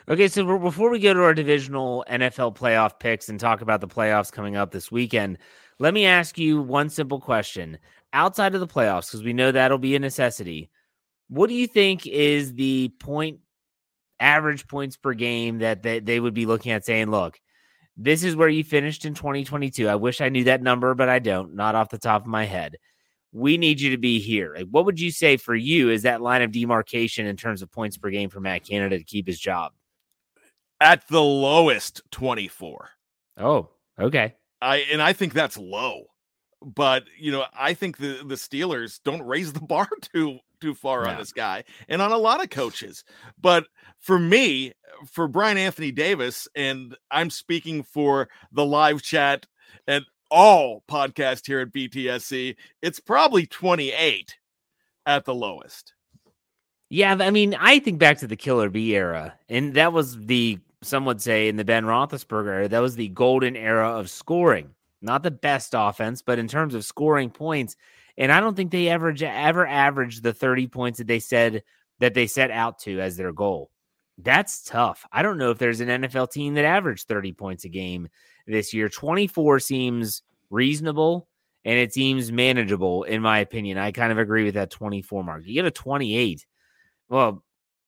[0.09, 3.87] Okay, so before we go to our divisional NFL playoff picks and talk about the
[3.87, 5.37] playoffs coming up this weekend,
[5.77, 7.77] let me ask you one simple question.
[8.13, 10.71] Outside of the playoffs, because we know that'll be a necessity,
[11.27, 13.39] what do you think is the point
[14.19, 17.39] average points per game that they, they would be looking at saying, look,
[17.95, 19.87] this is where you finished in 2022.
[19.87, 22.45] I wish I knew that number, but I don't, not off the top of my
[22.45, 22.77] head.
[23.31, 24.55] We need you to be here.
[24.55, 27.71] Like, what would you say for you is that line of demarcation in terms of
[27.71, 29.73] points per game for Matt Canada to keep his job?
[30.81, 32.89] At the lowest, 24.
[33.37, 34.35] Oh, okay.
[34.61, 36.05] I and I think that's low.
[36.61, 41.07] But you know, I think the the Steelers don't raise the bar too too far
[41.07, 43.05] on this guy and on a lot of coaches.
[43.39, 43.65] But
[43.97, 44.73] for me,
[45.05, 49.45] for Bryan Anthony Davis, and I'm speaking for the live chat
[49.87, 54.37] and all podcast here at BTSC, it's probably 28
[55.05, 55.93] at the lowest.
[56.89, 60.59] Yeah, I mean, I think back to the Killer B era, and that was the
[60.81, 64.73] some would say in the Ben Roethlisberger era, that was the golden era of scoring.
[65.01, 67.75] Not the best offense, but in terms of scoring points.
[68.17, 71.63] And I don't think they ever ever averaged the 30 points that they said
[71.99, 73.71] that they set out to as their goal.
[74.17, 75.05] That's tough.
[75.11, 78.09] I don't know if there's an NFL team that averaged 30 points a game
[78.49, 78.89] this year.
[78.89, 81.27] 24 seems reasonable
[81.65, 83.77] and it seems manageable in my opinion.
[83.77, 85.43] I kind of agree with that 24 mark.
[85.45, 86.45] You get a 28.
[87.09, 87.43] Well,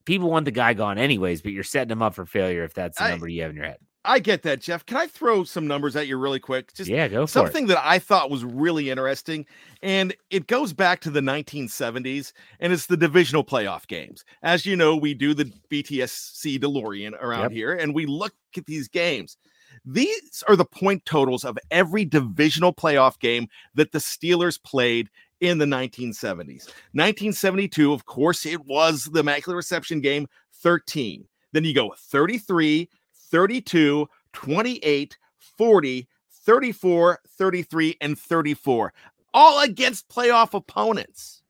[0.06, 2.98] people want the guy gone anyways, but you're setting him up for failure if that's
[2.98, 3.78] the I, number you have in your head.
[4.04, 4.86] I get that, Jeff.
[4.86, 6.74] Can I throw some numbers at you really quick?
[6.74, 9.46] Just yeah, go something that I thought was really interesting,
[9.84, 14.26] and it goes back to the 1970s, and it's the divisional playoff games.
[14.42, 17.52] As you know, we do the BTSC DeLorean around yep.
[17.52, 19.38] here, and we look at these games.
[19.86, 25.58] These are the point totals of every divisional playoff game that the Steelers played in
[25.58, 26.68] the 1970s.
[26.94, 31.26] 1972, of course, it was the Immaculate Reception game 13.
[31.52, 32.90] Then you go 33,
[33.32, 35.18] 32, 28,
[35.58, 38.94] 40, 34, 33, and 34,
[39.34, 41.42] all against playoff opponents.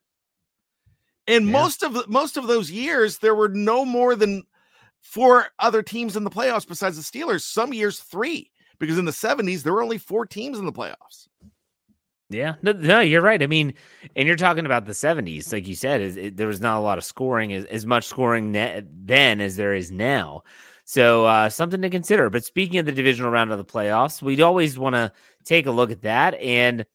[1.28, 1.52] And yeah.
[1.52, 4.44] most of most of those years, there were no more than
[5.02, 7.42] four other teams in the playoffs besides the Steelers.
[7.42, 11.28] Some years, three, because in the 70s, there were only four teams in the playoffs.
[12.30, 13.44] Yeah, no, no, you're right.
[13.44, 13.74] I mean,
[14.16, 16.82] and you're talking about the 70s, like you said, is it, there was not a
[16.82, 20.44] lot of scoring, as, as much scoring ne- then as there is now.
[20.86, 22.30] So uh, something to consider.
[22.30, 25.12] But speaking of the divisional round of the playoffs, we'd always want to
[25.44, 26.36] take a look at that.
[26.36, 26.86] And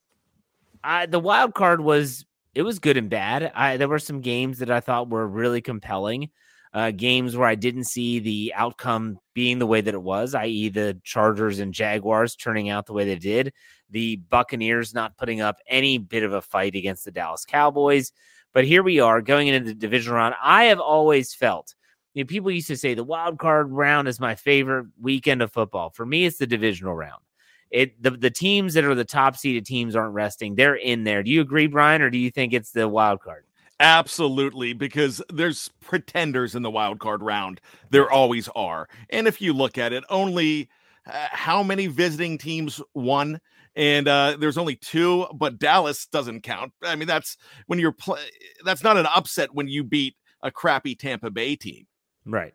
[0.83, 3.53] I, the wild card was it was good and bad.
[3.55, 6.31] I, there were some games that I thought were really compelling.
[6.77, 10.69] Uh, games where I didn't see the outcome being the way that it was, i.e.,
[10.69, 13.55] the Chargers and Jaguars turning out the way they did
[13.91, 18.12] the Buccaneers not putting up any bit of a fight against the Dallas Cowboys.
[18.53, 20.35] But here we are going into the division round.
[20.43, 21.75] I have always felt,
[22.15, 25.53] you know, people used to say the wild card round is my favorite weekend of
[25.53, 25.91] football.
[25.91, 27.23] For me, it's the divisional round.
[27.71, 30.55] It the, the teams that are the top seeded teams aren't resting.
[30.55, 31.23] They're in there.
[31.23, 33.45] Do you agree, Bryan, or do you think it's the wild card?
[33.79, 37.61] Absolutely, because there's pretenders in the wild card round.
[37.91, 38.89] There always are.
[39.11, 40.71] And if you look at it, only
[41.07, 43.41] uh, how many visiting teams won?
[43.77, 46.73] and uh, there's only two, but Dallas doesn't count.
[46.83, 47.37] I mean, that's
[47.67, 48.21] when you're play.
[48.65, 51.87] That's not an upset when you beat a crappy Tampa Bay team,
[52.25, 52.55] right?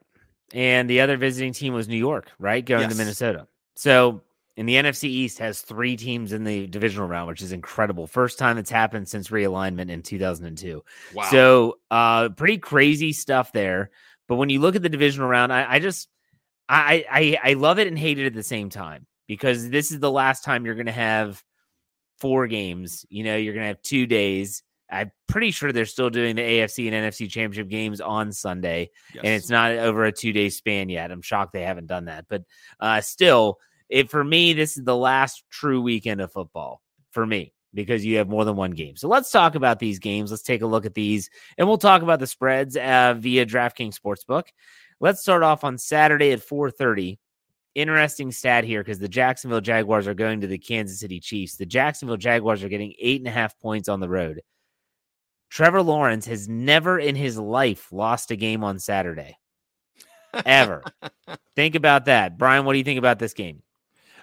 [0.53, 2.91] And the other visiting team was New York, right, going yes.
[2.91, 3.47] to Minnesota.
[3.75, 4.21] So
[4.62, 8.06] And the NFC East has three teams in the divisional round, which is incredible.
[8.06, 10.84] First time it's happened since realignment in 2002.
[11.15, 11.24] Wow.
[11.32, 13.89] So, uh, pretty crazy stuff there.
[14.28, 16.10] But when you look at the divisional round, I, I just,
[16.69, 20.00] I, I, I love it and hate it at the same time because this is
[20.00, 21.43] the last time you're going to have
[22.19, 23.04] four games.
[23.10, 24.62] You know, you're going to have two days.
[24.91, 29.24] I'm pretty sure they're still doing the AFC and NFC championship games on Sunday, Yes.
[29.24, 31.10] and it's not over a two day span yet.
[31.10, 32.43] I'm shocked they haven't done that, but
[32.80, 33.58] uh, still,
[33.91, 38.17] it for me, this is the last true weekend of football for me because you
[38.17, 38.95] have more than one game.
[38.95, 40.32] So let's talk about these games.
[40.32, 43.99] Let's take a look at these, and we'll talk about the spreads uh, via DraftKings
[43.99, 44.47] Sportsbook.
[44.99, 47.17] Let's start off on Saturday at 4:30
[47.75, 51.56] interesting stat here because the Jacksonville Jaguars are going to the Kansas City Chiefs.
[51.56, 54.41] The Jacksonville Jaguars are getting eight and a half points on the road.
[55.49, 59.38] Trevor Lawrence has never in his life lost a game on Saturday.
[60.45, 60.84] Ever.
[61.56, 62.38] think about that.
[62.38, 63.62] Bryan, what do you think about this game?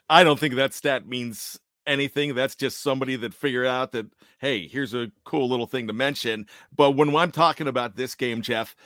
[0.08, 2.34] I don't think that stat means anything.
[2.34, 4.06] That's just somebody that figured out that,
[4.38, 6.46] hey, here's a cool little thing to mention.
[6.74, 8.76] But when I'm talking about this game, Jeff,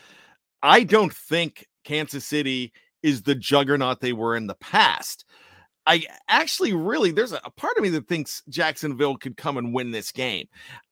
[0.63, 5.25] I don't think Kansas City is the juggernaut they were in the past.
[5.85, 9.91] I actually really there's a, part of me that thinks Jacksonville could come and win
[9.91, 10.47] this game.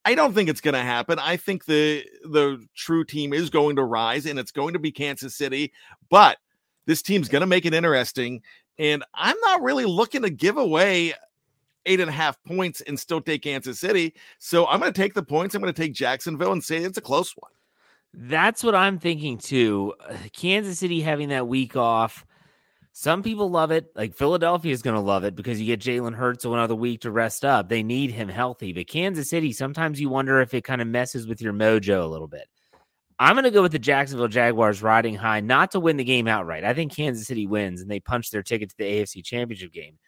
[0.05, 1.21] I don't think it's going to happen.
[1.21, 4.91] I think the the true team is going to rise and it's going to be
[4.91, 5.73] Kansas City,
[6.11, 6.39] but
[6.87, 8.43] this team's going to make it interesting
[8.81, 11.13] and I'm not really looking to give away
[11.85, 14.15] eight and a half points and still take Kansas City.
[14.39, 15.55] So I'm going to take the points.
[15.55, 17.53] I'm going to take Jacksonville and say it's a close one.
[18.15, 19.93] That's what I'm thinking too.
[20.33, 22.25] Kansas City having that week off.
[22.93, 23.93] Some people love it.
[23.95, 27.11] Like Philadelphia is going to love it because you get Jalen Hurts another week to
[27.11, 27.69] rest up.
[27.69, 28.73] They need him healthy.
[28.73, 32.07] But Kansas City, sometimes you wonder if it kind of messes with your mojo a
[32.07, 32.49] little bit.
[33.21, 36.27] I'm going to go with the Jacksonville Jaguars riding high, not to win the game
[36.27, 36.65] outright.
[36.65, 39.99] I think Kansas City wins and they punch their ticket to the AFC Championship game.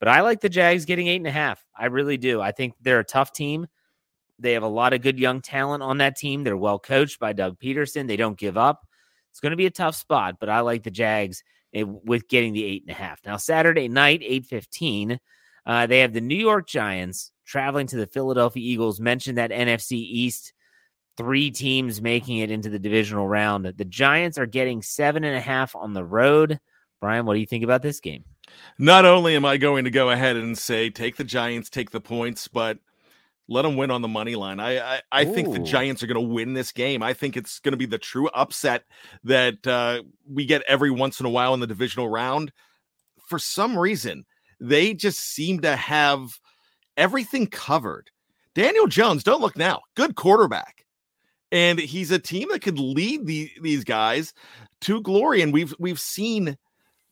[0.00, 1.64] But I like the Jags getting eight and a half.
[1.78, 2.40] I really do.
[2.40, 3.68] I think they're a tough team.
[4.40, 6.42] They have a lot of good young talent on that team.
[6.42, 8.08] They're well coached by Doug Pederson.
[8.08, 8.84] They don't give up.
[9.30, 12.52] It's going to be a tough spot, but I like the Jags eh, with getting
[12.52, 13.20] the eight and a half.
[13.24, 15.20] Now, Saturday night, 815,
[15.66, 18.98] uh, they have the New York Giants traveling to the Philadelphia Eagles.
[18.98, 20.52] Mentioned that NFC East,
[21.16, 23.64] three teams making it into the divisional round.
[23.64, 26.60] The Giants are getting seven and a half on the road.
[27.00, 28.24] Bryan, what do you think about this game?
[28.78, 32.00] Not only am I going to go ahead and say take the Giants, take the
[32.00, 32.78] points, but
[33.48, 34.60] let them win on the money line.
[34.60, 37.02] I I, I think the Giants are going to win this game.
[37.02, 38.84] I think it's going to be the true upset
[39.24, 42.52] that uh, we get every once in a while in the divisional round.
[43.28, 44.24] For some reason,
[44.60, 46.38] they just seem to have
[46.96, 48.10] everything covered.
[48.54, 50.85] Daniel Jones, don't look now, good quarterback,
[51.52, 54.32] and he's a team that could lead the, these guys
[54.82, 55.42] to glory.
[55.42, 56.56] And we've we've seen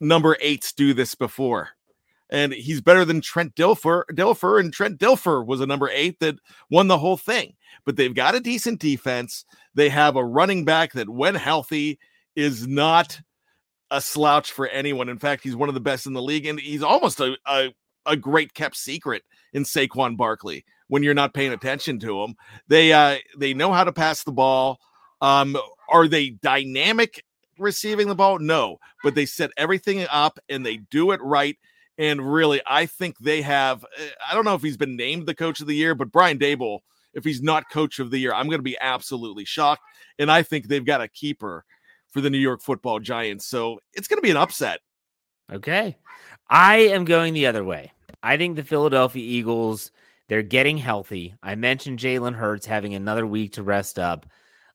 [0.01, 1.71] number eights do this before
[2.31, 4.05] and he's better than Trent Dilfer.
[4.13, 6.37] Dilfer and Trent Dilfer was a number eight that
[6.71, 7.55] won the whole thing.
[7.85, 9.45] But they've got a decent defense.
[9.75, 11.99] They have a running back that, when healthy,
[12.35, 13.21] is not
[13.91, 15.09] a slouch for anyone.
[15.09, 17.73] In fact, he's one of the best in the league, and he's almost a a,
[18.07, 20.65] a great kept secret in Saquon Barkley.
[20.89, 22.35] When you're not paying attention to them.
[22.69, 24.79] they uh, they know how to pass the ball.
[25.21, 25.57] Um,
[25.89, 27.25] are they dynamic
[27.59, 28.39] receiving the ball?
[28.39, 31.57] No, but they set everything up and they do it right.
[31.97, 33.85] And really, I think they have.
[33.99, 36.39] eh, I don't know if he's been named the coach of the year, but Brian
[36.39, 36.81] Daboll,
[37.15, 39.83] if he's not coach of the year, I'm going to be absolutely shocked.
[40.19, 41.65] And I think they've got a keeper
[42.09, 43.47] for the New York football giants.
[43.47, 44.81] So it's going to be an upset.
[45.53, 45.97] Okay.
[46.49, 47.93] I am going the other way.
[48.23, 49.91] I think the Philadelphia Eagles,
[50.29, 51.35] they're getting healthy.
[51.43, 54.27] I mentioned Jalen Hurts having another week to rest up.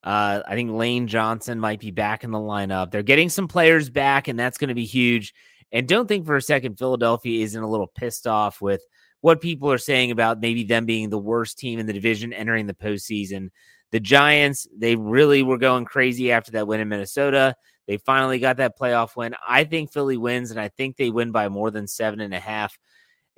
[0.03, 2.91] Uh, I think Lane Johnson might be back in the lineup.
[2.91, 5.33] They're getting some players back, and that's going to be huge.
[5.71, 8.81] And don't think for a second Philadelphia isn't a little pissed off with
[9.21, 12.67] what people are saying about maybe them being the worst team in the division entering
[12.67, 13.49] the postseason.
[13.91, 17.55] The Giants, they really were going crazy after that win in Minnesota.
[17.87, 19.35] They finally got that playoff win.
[19.47, 22.39] I think Philly wins, and I think they win by more than seven and a
[22.39, 22.77] half.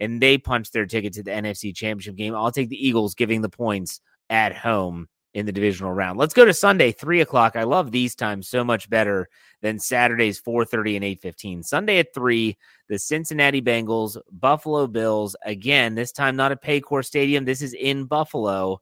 [0.02, 2.36] And they punch their ticket to the NFC Championship game.
[2.36, 6.20] I'll take the Eagles giving the points at home in the divisional round.
[6.20, 7.56] Let's go to Sunday, three o'clock.
[7.56, 9.30] I love these times so much better
[9.62, 11.64] than Saturday's four thirty and eight fifteen.
[11.64, 12.58] Sunday at three,
[12.90, 15.36] the Cincinnati Bengals, Buffalo Bills.
[15.46, 17.46] Again, this time not at Paycor Stadium.
[17.46, 18.82] This is in Buffalo.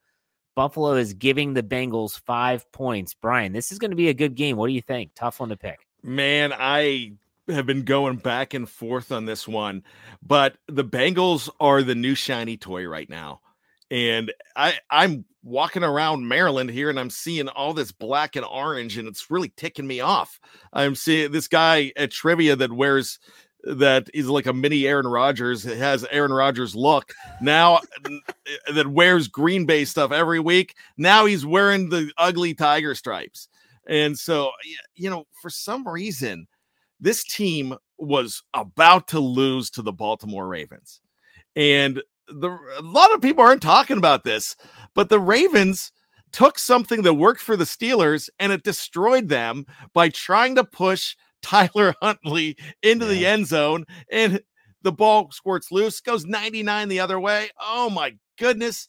[0.55, 3.13] Buffalo is giving the Bengals five points.
[3.13, 4.57] Bryan, this is going to be a good game.
[4.57, 5.11] What do you think?
[5.15, 5.85] Tough one to pick.
[6.01, 7.13] Man, I
[7.49, 9.83] have been going back and forth on this one,
[10.21, 13.41] but the Bengals are the new shiny toy right now.
[13.91, 18.97] And I I'm walking around Maryland here and I'm seeing all this black and orange
[18.97, 20.39] and it's really ticking me off.
[20.73, 23.19] I'm seeing this guy at trivia that wears
[23.63, 27.13] that is like a mini Aaron Rodgers, it has Aaron Rodgers look.
[27.41, 28.19] Now eh,
[28.73, 30.75] that wears Green Bay stuff every week.
[30.97, 33.49] Now he's wearing the ugly tiger stripes.
[33.87, 34.51] And so,
[34.95, 36.47] you know, for some reason,
[36.99, 41.01] this team was about to lose to the Baltimore Ravens.
[41.55, 44.55] And the a lot of people aren't talking about this,
[44.93, 45.91] but the Ravens
[46.31, 51.15] took something that worked for the Steelers and it destroyed them by trying to push
[51.41, 53.11] Tyler Huntley into yeah.
[53.11, 54.41] the end zone and
[54.81, 57.49] the ball squirts loose, goes 99 the other way.
[57.59, 58.87] Oh my goodness.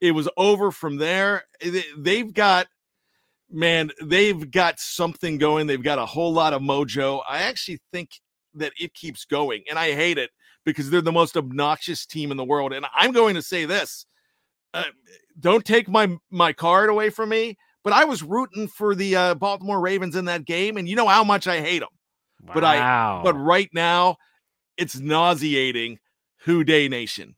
[0.00, 1.44] It was over from there.
[1.96, 2.66] They've got
[3.52, 5.66] man, they've got something going.
[5.66, 7.20] They've got a whole lot of mojo.
[7.28, 8.20] I actually think
[8.54, 10.30] that it keeps going, and I hate it
[10.64, 12.72] because they're the most obnoxious team in the world.
[12.72, 14.06] And I'm going to say this:
[14.74, 14.84] uh,
[15.38, 17.56] don't take my my card away from me.
[17.84, 21.08] But I was rooting for the uh, Baltimore Ravens in that game, and you know
[21.08, 21.88] how much I hate them.
[22.42, 22.52] Wow.
[22.54, 24.16] But I, but right now,
[24.76, 25.98] it's nauseating.
[26.44, 27.36] Who Dey Nation.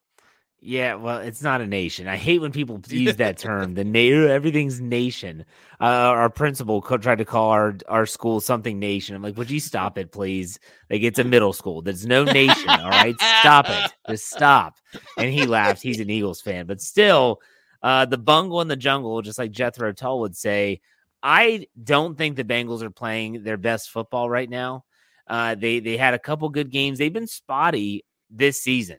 [0.67, 2.09] Yeah, well, it's not a nation.
[2.09, 3.75] I hate when people use that term.
[3.75, 5.45] The na- everything's nation.
[5.79, 9.15] Uh, our principal co- tried to call our our school something nation.
[9.15, 10.59] I'm like, would you stop it, please?
[10.89, 11.83] Like, it's a middle school.
[11.83, 12.71] There's no nation.
[12.71, 13.93] All right, stop it.
[14.09, 14.77] Just stop.
[15.19, 15.83] And he laughed.
[15.83, 17.43] He's an Eagles fan, but still,
[17.83, 20.81] uh, the bungle in the jungle, just like Jethro Tull would say.
[21.23, 24.85] I don't think the Bengals are playing their best football right now.
[25.27, 26.99] Uh, they they had a couple good games.
[26.99, 28.97] They've been spotty this season.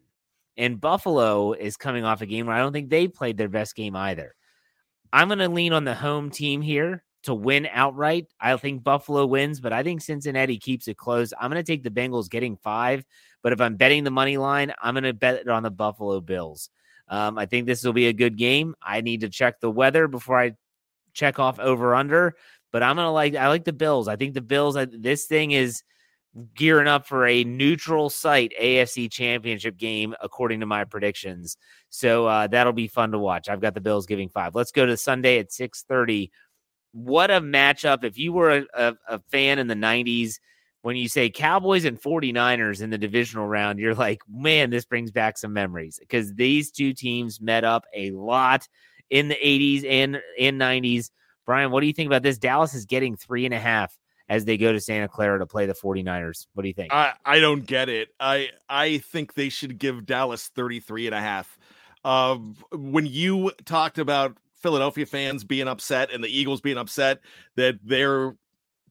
[0.58, 3.76] And Buffalo is coming off a game where I don't think they played their best
[3.76, 4.36] game either.
[5.12, 8.28] I'm going to lean on the home team here to win outright.
[8.40, 11.34] I think Buffalo wins, but I think Cincinnati keeps it close.
[11.40, 13.04] I'm going to take the Bengals getting five,
[13.42, 16.22] but if I'm betting the money line, I'm going to bet it on the Buffalo
[16.22, 16.70] Bills.
[17.08, 18.76] Um, I think this will be a good game.
[18.82, 20.56] I need to check the weather before I
[21.14, 22.36] check off over under,
[22.72, 24.08] but I'm going to like, I like the Bills.
[24.08, 25.84] I think the Bills, this thing is
[26.54, 31.58] gearing up for a neutral site AFC championship game, according to my predictions.
[31.90, 33.48] So uh, that'll be fun to watch.
[33.48, 34.56] I've got the Bills giving five.
[34.56, 36.30] Let's go to Sunday at 6:30.
[36.92, 38.04] What a matchup.
[38.04, 40.36] If you were a, a, a fan in the 90s,
[40.82, 45.12] when you say Cowboys and 49ers in the divisional round, you're like, man, this brings
[45.12, 48.68] back some memories because these two teams met up a lot
[49.10, 51.10] in the 80s and in 90s.
[51.46, 52.38] Bryan, what do you think about this?
[52.38, 53.98] Dallas is getting three and a half
[54.30, 56.48] as they go to Santa Clara to play the 49ers.
[56.54, 56.94] What do you think?
[56.94, 58.10] I, I don't get it.
[58.20, 61.58] I I think they should give Dallas 33 and a half.
[62.04, 62.38] Uh,
[62.72, 67.20] when you talked about Philadelphia fans being upset and the Eagles being upset
[67.56, 68.36] that they're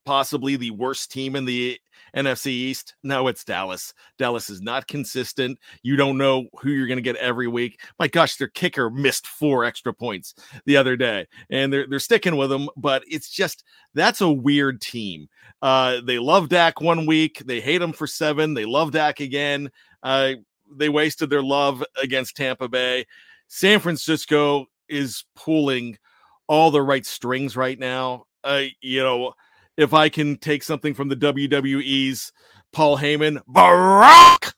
[0.05, 1.78] possibly the worst team in the
[2.14, 2.94] NFC East.
[3.02, 3.92] No, it's Dallas.
[4.18, 5.58] Dallas is not consistent.
[5.82, 7.80] You don't know who you're going to get every week.
[7.98, 10.34] My gosh, their kicker missed four extra points
[10.66, 12.68] the other day, and they're they're sticking with them.
[12.76, 15.28] But it's just that's a weird team.
[15.62, 18.54] Uh, they love Dak one week, they hate him for seven.
[18.54, 19.70] They love Dak again.
[20.02, 20.34] Uh,
[20.76, 23.06] they wasted their love against Tampa Bay.
[23.48, 25.98] San Francisco is pulling
[26.46, 28.24] all the right strings right now.
[28.42, 29.32] Uh, you know,
[29.77, 32.33] if I can take something from the WWE's
[32.72, 34.55] Paul Heyman, Brock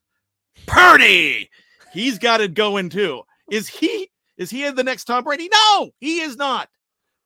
[0.67, 1.51] Purdy,
[1.93, 3.23] he's got it going too.
[3.51, 4.11] Is he?
[4.37, 5.49] Is he the next Tom Brady?
[5.53, 6.69] No, he is not.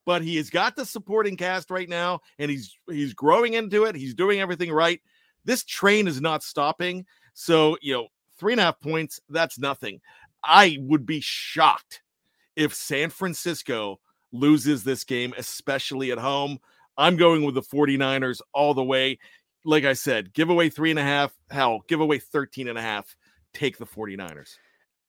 [0.07, 3.95] But he has got the supporting cast right now, and he's he's growing into it.
[3.95, 5.01] He's doing everything right.
[5.45, 7.07] This train is not stopping.
[7.35, 8.07] So you know,
[8.39, 9.21] three and a half points.
[9.29, 10.01] That's nothing.
[10.43, 12.03] I would be shocked
[12.57, 14.01] if San Francisco
[14.33, 16.59] loses this game, especially at home.
[17.01, 19.19] I'm going with the 49ers all the way.
[19.65, 21.33] Like I said, give away three and a half.
[21.51, 23.17] Hell, give away 13 and a half.
[23.55, 24.57] Take the 49ers.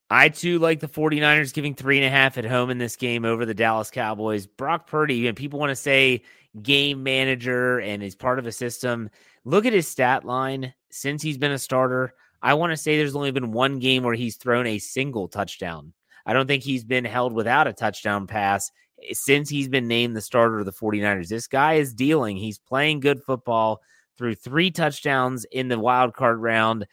[0.10, 3.26] I too like the 49ers giving three and a half at home in this game
[3.26, 4.48] over the Dallas Cowboys.
[4.48, 6.24] Brock Purdy, and people want to say
[6.62, 9.10] game manager and is part of a system.
[9.44, 12.14] Look at his stat line since he's been a starter.
[12.42, 15.94] I want to say there's only been one game where he's thrown a single touchdown.
[16.26, 18.72] I don't think he's been held without a touchdown pass
[19.12, 21.28] since he's been named the starter of the 49ers.
[21.28, 22.38] This guy is dealing.
[22.38, 23.82] He's playing good football
[24.18, 26.86] through three touchdowns in the wild card round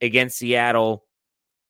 [0.00, 1.04] against Seattle.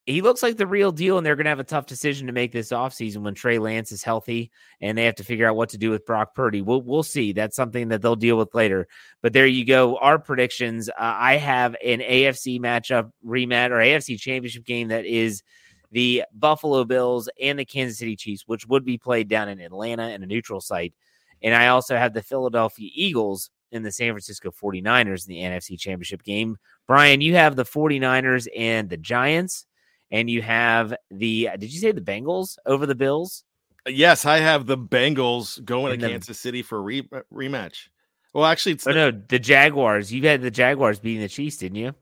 [0.05, 2.33] He looks like the real deal, and they're going to have a tough decision to
[2.33, 5.68] make this offseason when Trey Lance is healthy and they have to figure out what
[5.70, 6.61] to do with Brock Purdy.
[6.61, 7.33] We'll, we'll see.
[7.33, 8.89] That's something that they'll deal with later.
[9.22, 9.97] But there you go.
[9.99, 10.89] Our predictions.
[10.89, 15.43] Uh, I have an AFC matchup rematch or AFC championship game that is–
[15.93, 20.09] the Buffalo Bills and the Kansas City Chiefs, which would be played down in Atlanta
[20.09, 20.95] in a neutral site.
[21.43, 25.78] And I also have the Philadelphia Eagles and the San Francisco 49ers in the NFC
[25.78, 26.57] Championship game.
[26.86, 29.66] Bryan, you have the 49ers and the Giants,
[30.11, 33.45] and you have the, did you say the Bengals over the Bills?
[33.86, 37.88] Yes, I have the Bengals going and to the, Kansas City for a re- rematch.
[38.32, 40.12] Well, actually, it's oh, no, the Jaguars.
[40.12, 41.95] You had the Jaguars beating the Chiefs, didn't you?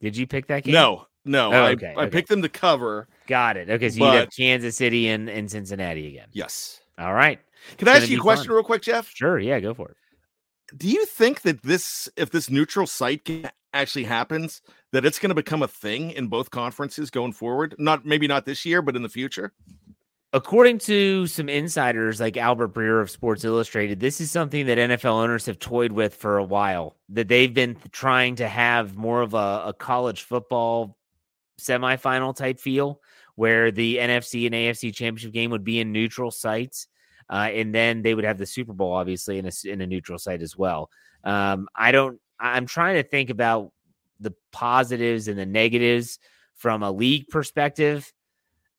[0.00, 0.74] Did you pick that game?
[0.74, 1.52] No, no.
[1.52, 3.08] Oh, I, okay, I picked them to cover.
[3.26, 3.68] Got it.
[3.68, 6.28] Okay, so you have Kansas City and, and Cincinnati again.
[6.32, 6.80] Yes.
[6.98, 7.38] All right.
[7.76, 8.54] Can I ask you a question fun.
[8.54, 9.10] real quick, Jeff?
[9.12, 9.38] Sure.
[9.38, 9.96] Yeah, go for it.
[10.76, 15.30] Do you think that this, if this neutral site game actually happens, that it's going
[15.30, 17.74] to become a thing in both conferences going forward?
[17.78, 19.52] Not maybe not this year, but in the future.
[20.34, 25.22] According to some insiders like Albert Breer of Sports Illustrated, this is something that NFL
[25.22, 26.96] owners have toyed with for a while.
[27.08, 30.98] That they've been trying to have more of a, a college football
[31.58, 33.00] semifinal type feel,
[33.36, 36.88] where the NFC and AFC championship game would be in neutral sites,
[37.30, 40.18] uh, and then they would have the Super Bowl obviously in a in a neutral
[40.18, 40.90] site as well.
[41.24, 42.20] Um, I don't.
[42.38, 43.72] I'm trying to think about
[44.20, 46.18] the positives and the negatives
[46.54, 48.12] from a league perspective.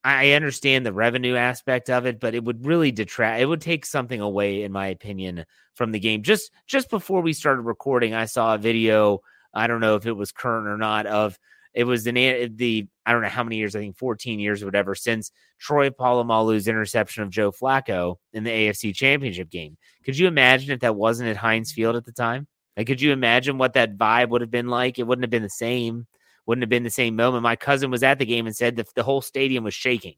[0.03, 3.41] I understand the revenue aspect of it, but it would really detract.
[3.41, 5.45] It would take something away, in my opinion,
[5.75, 6.23] from the game.
[6.23, 9.19] Just just before we started recording, I saw a video.
[9.53, 11.05] I don't know if it was current or not.
[11.05, 11.37] Of
[11.73, 13.75] it was the I don't know how many years.
[13.75, 18.51] I think 14 years or whatever since Troy Polamalu's interception of Joe Flacco in the
[18.51, 19.77] AFC Championship game.
[20.05, 22.47] Could you imagine if that wasn't at Heinz Field at the time?
[22.77, 24.97] Like, could you imagine what that vibe would have been like?
[24.97, 26.07] It wouldn't have been the same
[26.49, 27.43] wouldn't have been the same moment.
[27.43, 30.15] My cousin was at the game and said that the whole stadium was shaking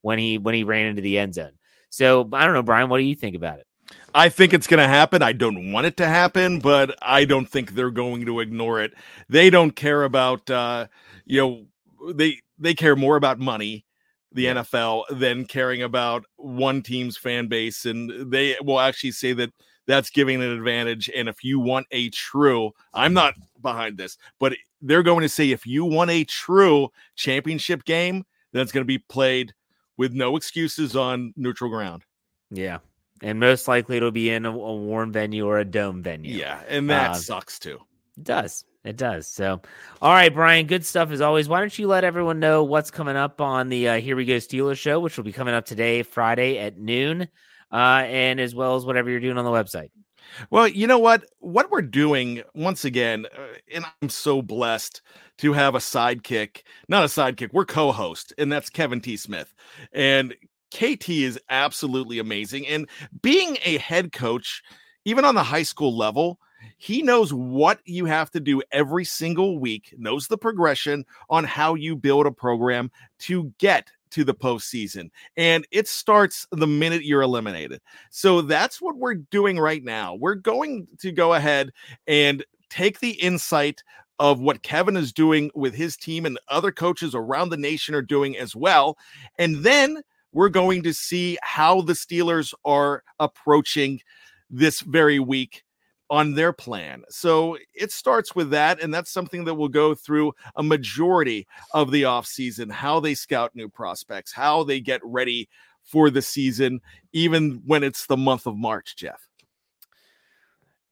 [0.00, 1.52] when he when he ran into the end zone.
[1.90, 2.88] So I don't know, Bryan.
[2.88, 3.66] What do you think about it?
[4.14, 5.20] I think it's going to happen.
[5.20, 8.94] I don't want it to happen, but I don't think they're going to ignore it.
[9.28, 10.86] They don't care about, uh,
[11.26, 13.84] you know, they they care more about money,
[14.32, 19.52] the NFL, than caring about one team's fan base, and they will actually say that
[19.86, 21.10] that's giving an advantage.
[21.14, 24.54] And if you want a true, I'm not behind this, but
[24.84, 28.86] they're going to say if you want a true championship game, then it's going to
[28.86, 29.52] be played
[29.96, 32.04] with no excuses on neutral ground.
[32.50, 32.78] Yeah,
[33.22, 36.36] and most likely it'll be in a, a warm venue or a dome venue.
[36.36, 37.80] Yeah, and that Uh, sucks too.
[38.16, 38.64] It does.
[38.84, 39.26] It does.
[39.26, 39.62] So,
[40.02, 41.48] all right, Bryan, good stuff as always.
[41.48, 44.34] Why don't you let everyone know what's coming up on the uh, Here We Go
[44.34, 47.26] Steelers show, which will be coming up today, Friday at noon,
[47.72, 47.76] uh,
[48.06, 49.88] and as well as whatever you're doing on the website.
[50.50, 51.24] Well, you know what?
[51.38, 55.02] What we're doing once again, uh, and I'm so blessed
[55.38, 59.16] to have a sidekick, not a sidekick, we're co host, and that's Kevin T.
[59.16, 59.54] Smith.
[59.92, 60.34] And
[60.72, 62.66] KT is absolutely amazing.
[62.66, 62.88] And
[63.22, 64.62] being a head coach,
[65.04, 66.38] even on the high school level,
[66.78, 71.74] he knows what you have to do every single week, knows the progression on how
[71.74, 75.10] you build a program to get to the postseason.
[75.36, 77.80] And it starts the minute you're eliminated.
[78.10, 80.14] So that's what we're doing right now.
[80.14, 81.72] We're going to go ahead
[82.06, 83.82] and take the insight
[84.20, 88.02] of what Kevin is doing with his team and other coaches around the nation are
[88.02, 88.96] doing as well.
[89.36, 90.00] And then
[90.32, 94.00] we're going to see how the Steelers are approaching
[94.48, 95.63] this very week
[96.14, 97.02] on their plan.
[97.10, 101.90] So it starts with that and that's something that will go through a majority of
[101.90, 105.48] the offseason, how they scout new prospects, how they get ready
[105.82, 106.80] for the season
[107.12, 109.28] even when it's the month of March, Jeff.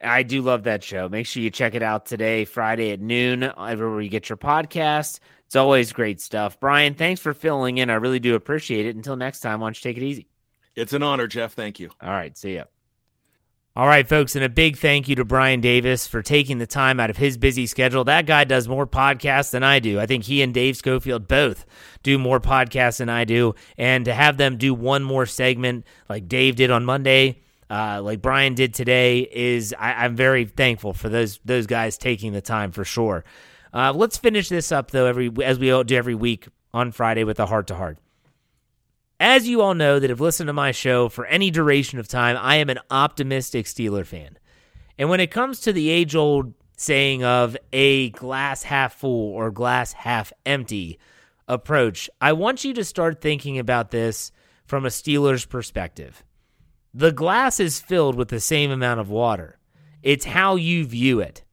[0.03, 1.09] I do love that show.
[1.09, 5.21] Make sure you check it out today, Friday at noon, everywhere you get your podcast.
[5.47, 6.59] It's always great stuff.
[6.59, 7.89] Bryan, thanks for filling in.
[7.89, 8.97] I really do appreciate it.
[8.97, 10.27] Until next time, why don't you take it easy?
[10.75, 11.53] It's an honor, Jeff.
[11.53, 11.91] Thank you.
[12.01, 12.65] All right, see ya.
[13.75, 17.01] All right, folks, and a big thank you to Bryan Davis for taking the time
[17.01, 18.05] out of his busy schedule.
[18.05, 19.99] That guy does more podcasts than I do.
[19.99, 21.65] I think he and Dave Schofield both
[22.03, 23.55] do more podcasts than I do.
[23.79, 28.21] And to have them do one more segment like Dave did on Monday, uh, like
[28.21, 32.73] Bryan did today, is I, I'm very thankful for those those guys taking the time
[32.73, 33.25] for sure.
[33.73, 37.41] Uh, let's finish this up though, every as we do every week on Friday with
[37.41, 38.02] a heart to heart.
[39.23, 42.37] As you all know that have listened to my show for any duration of time,
[42.37, 44.37] I am an optimistic Steeler fan.
[44.99, 49.53] And when it comes to the age old saying of a glass half full or
[49.53, 50.99] glass half empty
[51.47, 54.33] approach, I want you to start thinking about this
[54.65, 56.25] from a Steelers perspective.
[56.93, 59.57] The glass is filled with the same amount of water,
[60.03, 61.45] it's how you view it.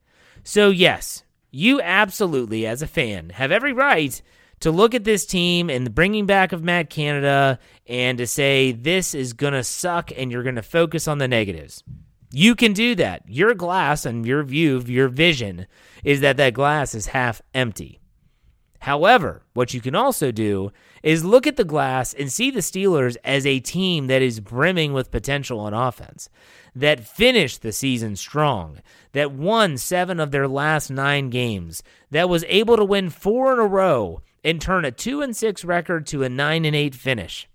[0.42, 4.20] So, yes, you absolutely, as a fan, have every right
[4.60, 8.72] to look at this team and the bringing back of Matt Canada and to say
[8.72, 11.82] this is going to suck and you're going to focus on the negatives.
[12.32, 13.22] You can do that.
[13.26, 15.66] Your glass and your view, your vision
[16.04, 17.98] is that that glass is half empty.
[18.80, 23.16] However, what you can also do is look at the glass and see the Steelers
[23.24, 26.30] as a team that is brimming with potential on offense,
[26.74, 28.80] that finished the season strong,
[29.12, 33.58] that won seven of their last nine games, that was able to win four in
[33.58, 37.48] a row and turn a two and six record to a nine and eight finish.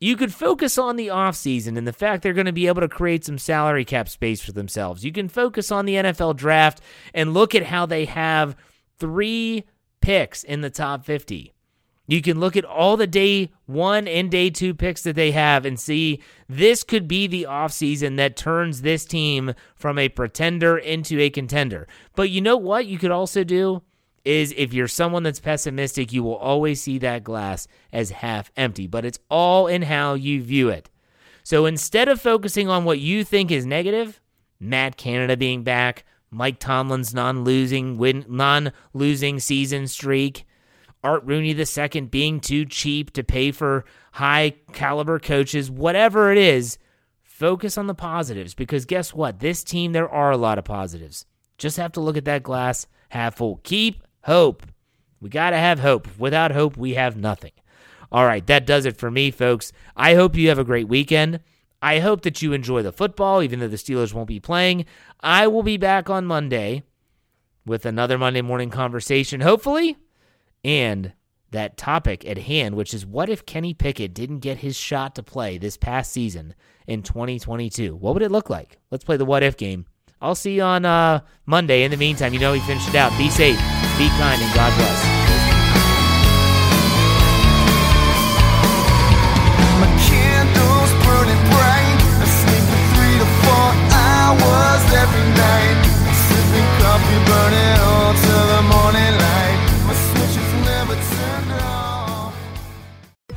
[0.00, 2.88] You could focus on the offseason and the fact they're going to be able to
[2.88, 5.04] create some salary cap space for themselves.
[5.04, 6.80] You can focus on the NFL draft
[7.14, 8.56] and look at how they have
[8.98, 9.62] three
[10.00, 11.52] picks in the top 50.
[12.08, 15.64] You can look at all the day one and day two picks that they have
[15.64, 21.20] and see this could be the offseason that turns this team from a pretender into
[21.20, 21.86] a contender.
[22.16, 23.82] But you know what you could also do?
[24.24, 28.86] Is if you're someone that's pessimistic, you will always see that glass as half empty,
[28.86, 30.88] but it's all in how you view it.
[31.42, 34.20] So instead of focusing on what you think is negative,
[34.60, 40.46] Matt Canada being back, Mike Tomlin's non-losing win non-losing season streak,
[41.02, 46.78] Art Rooney II being too cheap to pay for high caliber coaches, whatever it is,
[47.22, 49.40] focus on the positives because guess what?
[49.40, 51.26] This team, there are a lot of positives.
[51.58, 53.60] Just have to look at that glass half full.
[53.64, 54.64] Keep hope.
[55.20, 56.08] We got to have hope.
[56.18, 57.52] Without hope, we have nothing.
[58.10, 59.72] All right, that does it for me, folks.
[59.96, 61.40] I hope you have a great weekend.
[61.80, 64.84] I hope that you enjoy the football, even though the Steelers won't be playing.
[65.20, 66.82] I will be back on Monday
[67.64, 69.96] with another Monday morning conversation, hopefully,
[70.62, 71.12] and
[71.50, 75.22] that topic at hand, which is what if Kenny Pickett didn't get his shot to
[75.22, 76.54] play this past season
[76.86, 77.96] in 2022?
[77.96, 78.78] What would it look like?
[78.90, 79.86] Let's play the what if game.
[80.22, 81.82] I'll see you on uh, Monday.
[81.82, 83.10] In the meantime, you know we finished it out.
[83.18, 83.58] Be safe,
[83.98, 85.12] be kind, and God bless.
[95.02, 95.82] every night,
[96.14, 97.82] sipping coffee, burning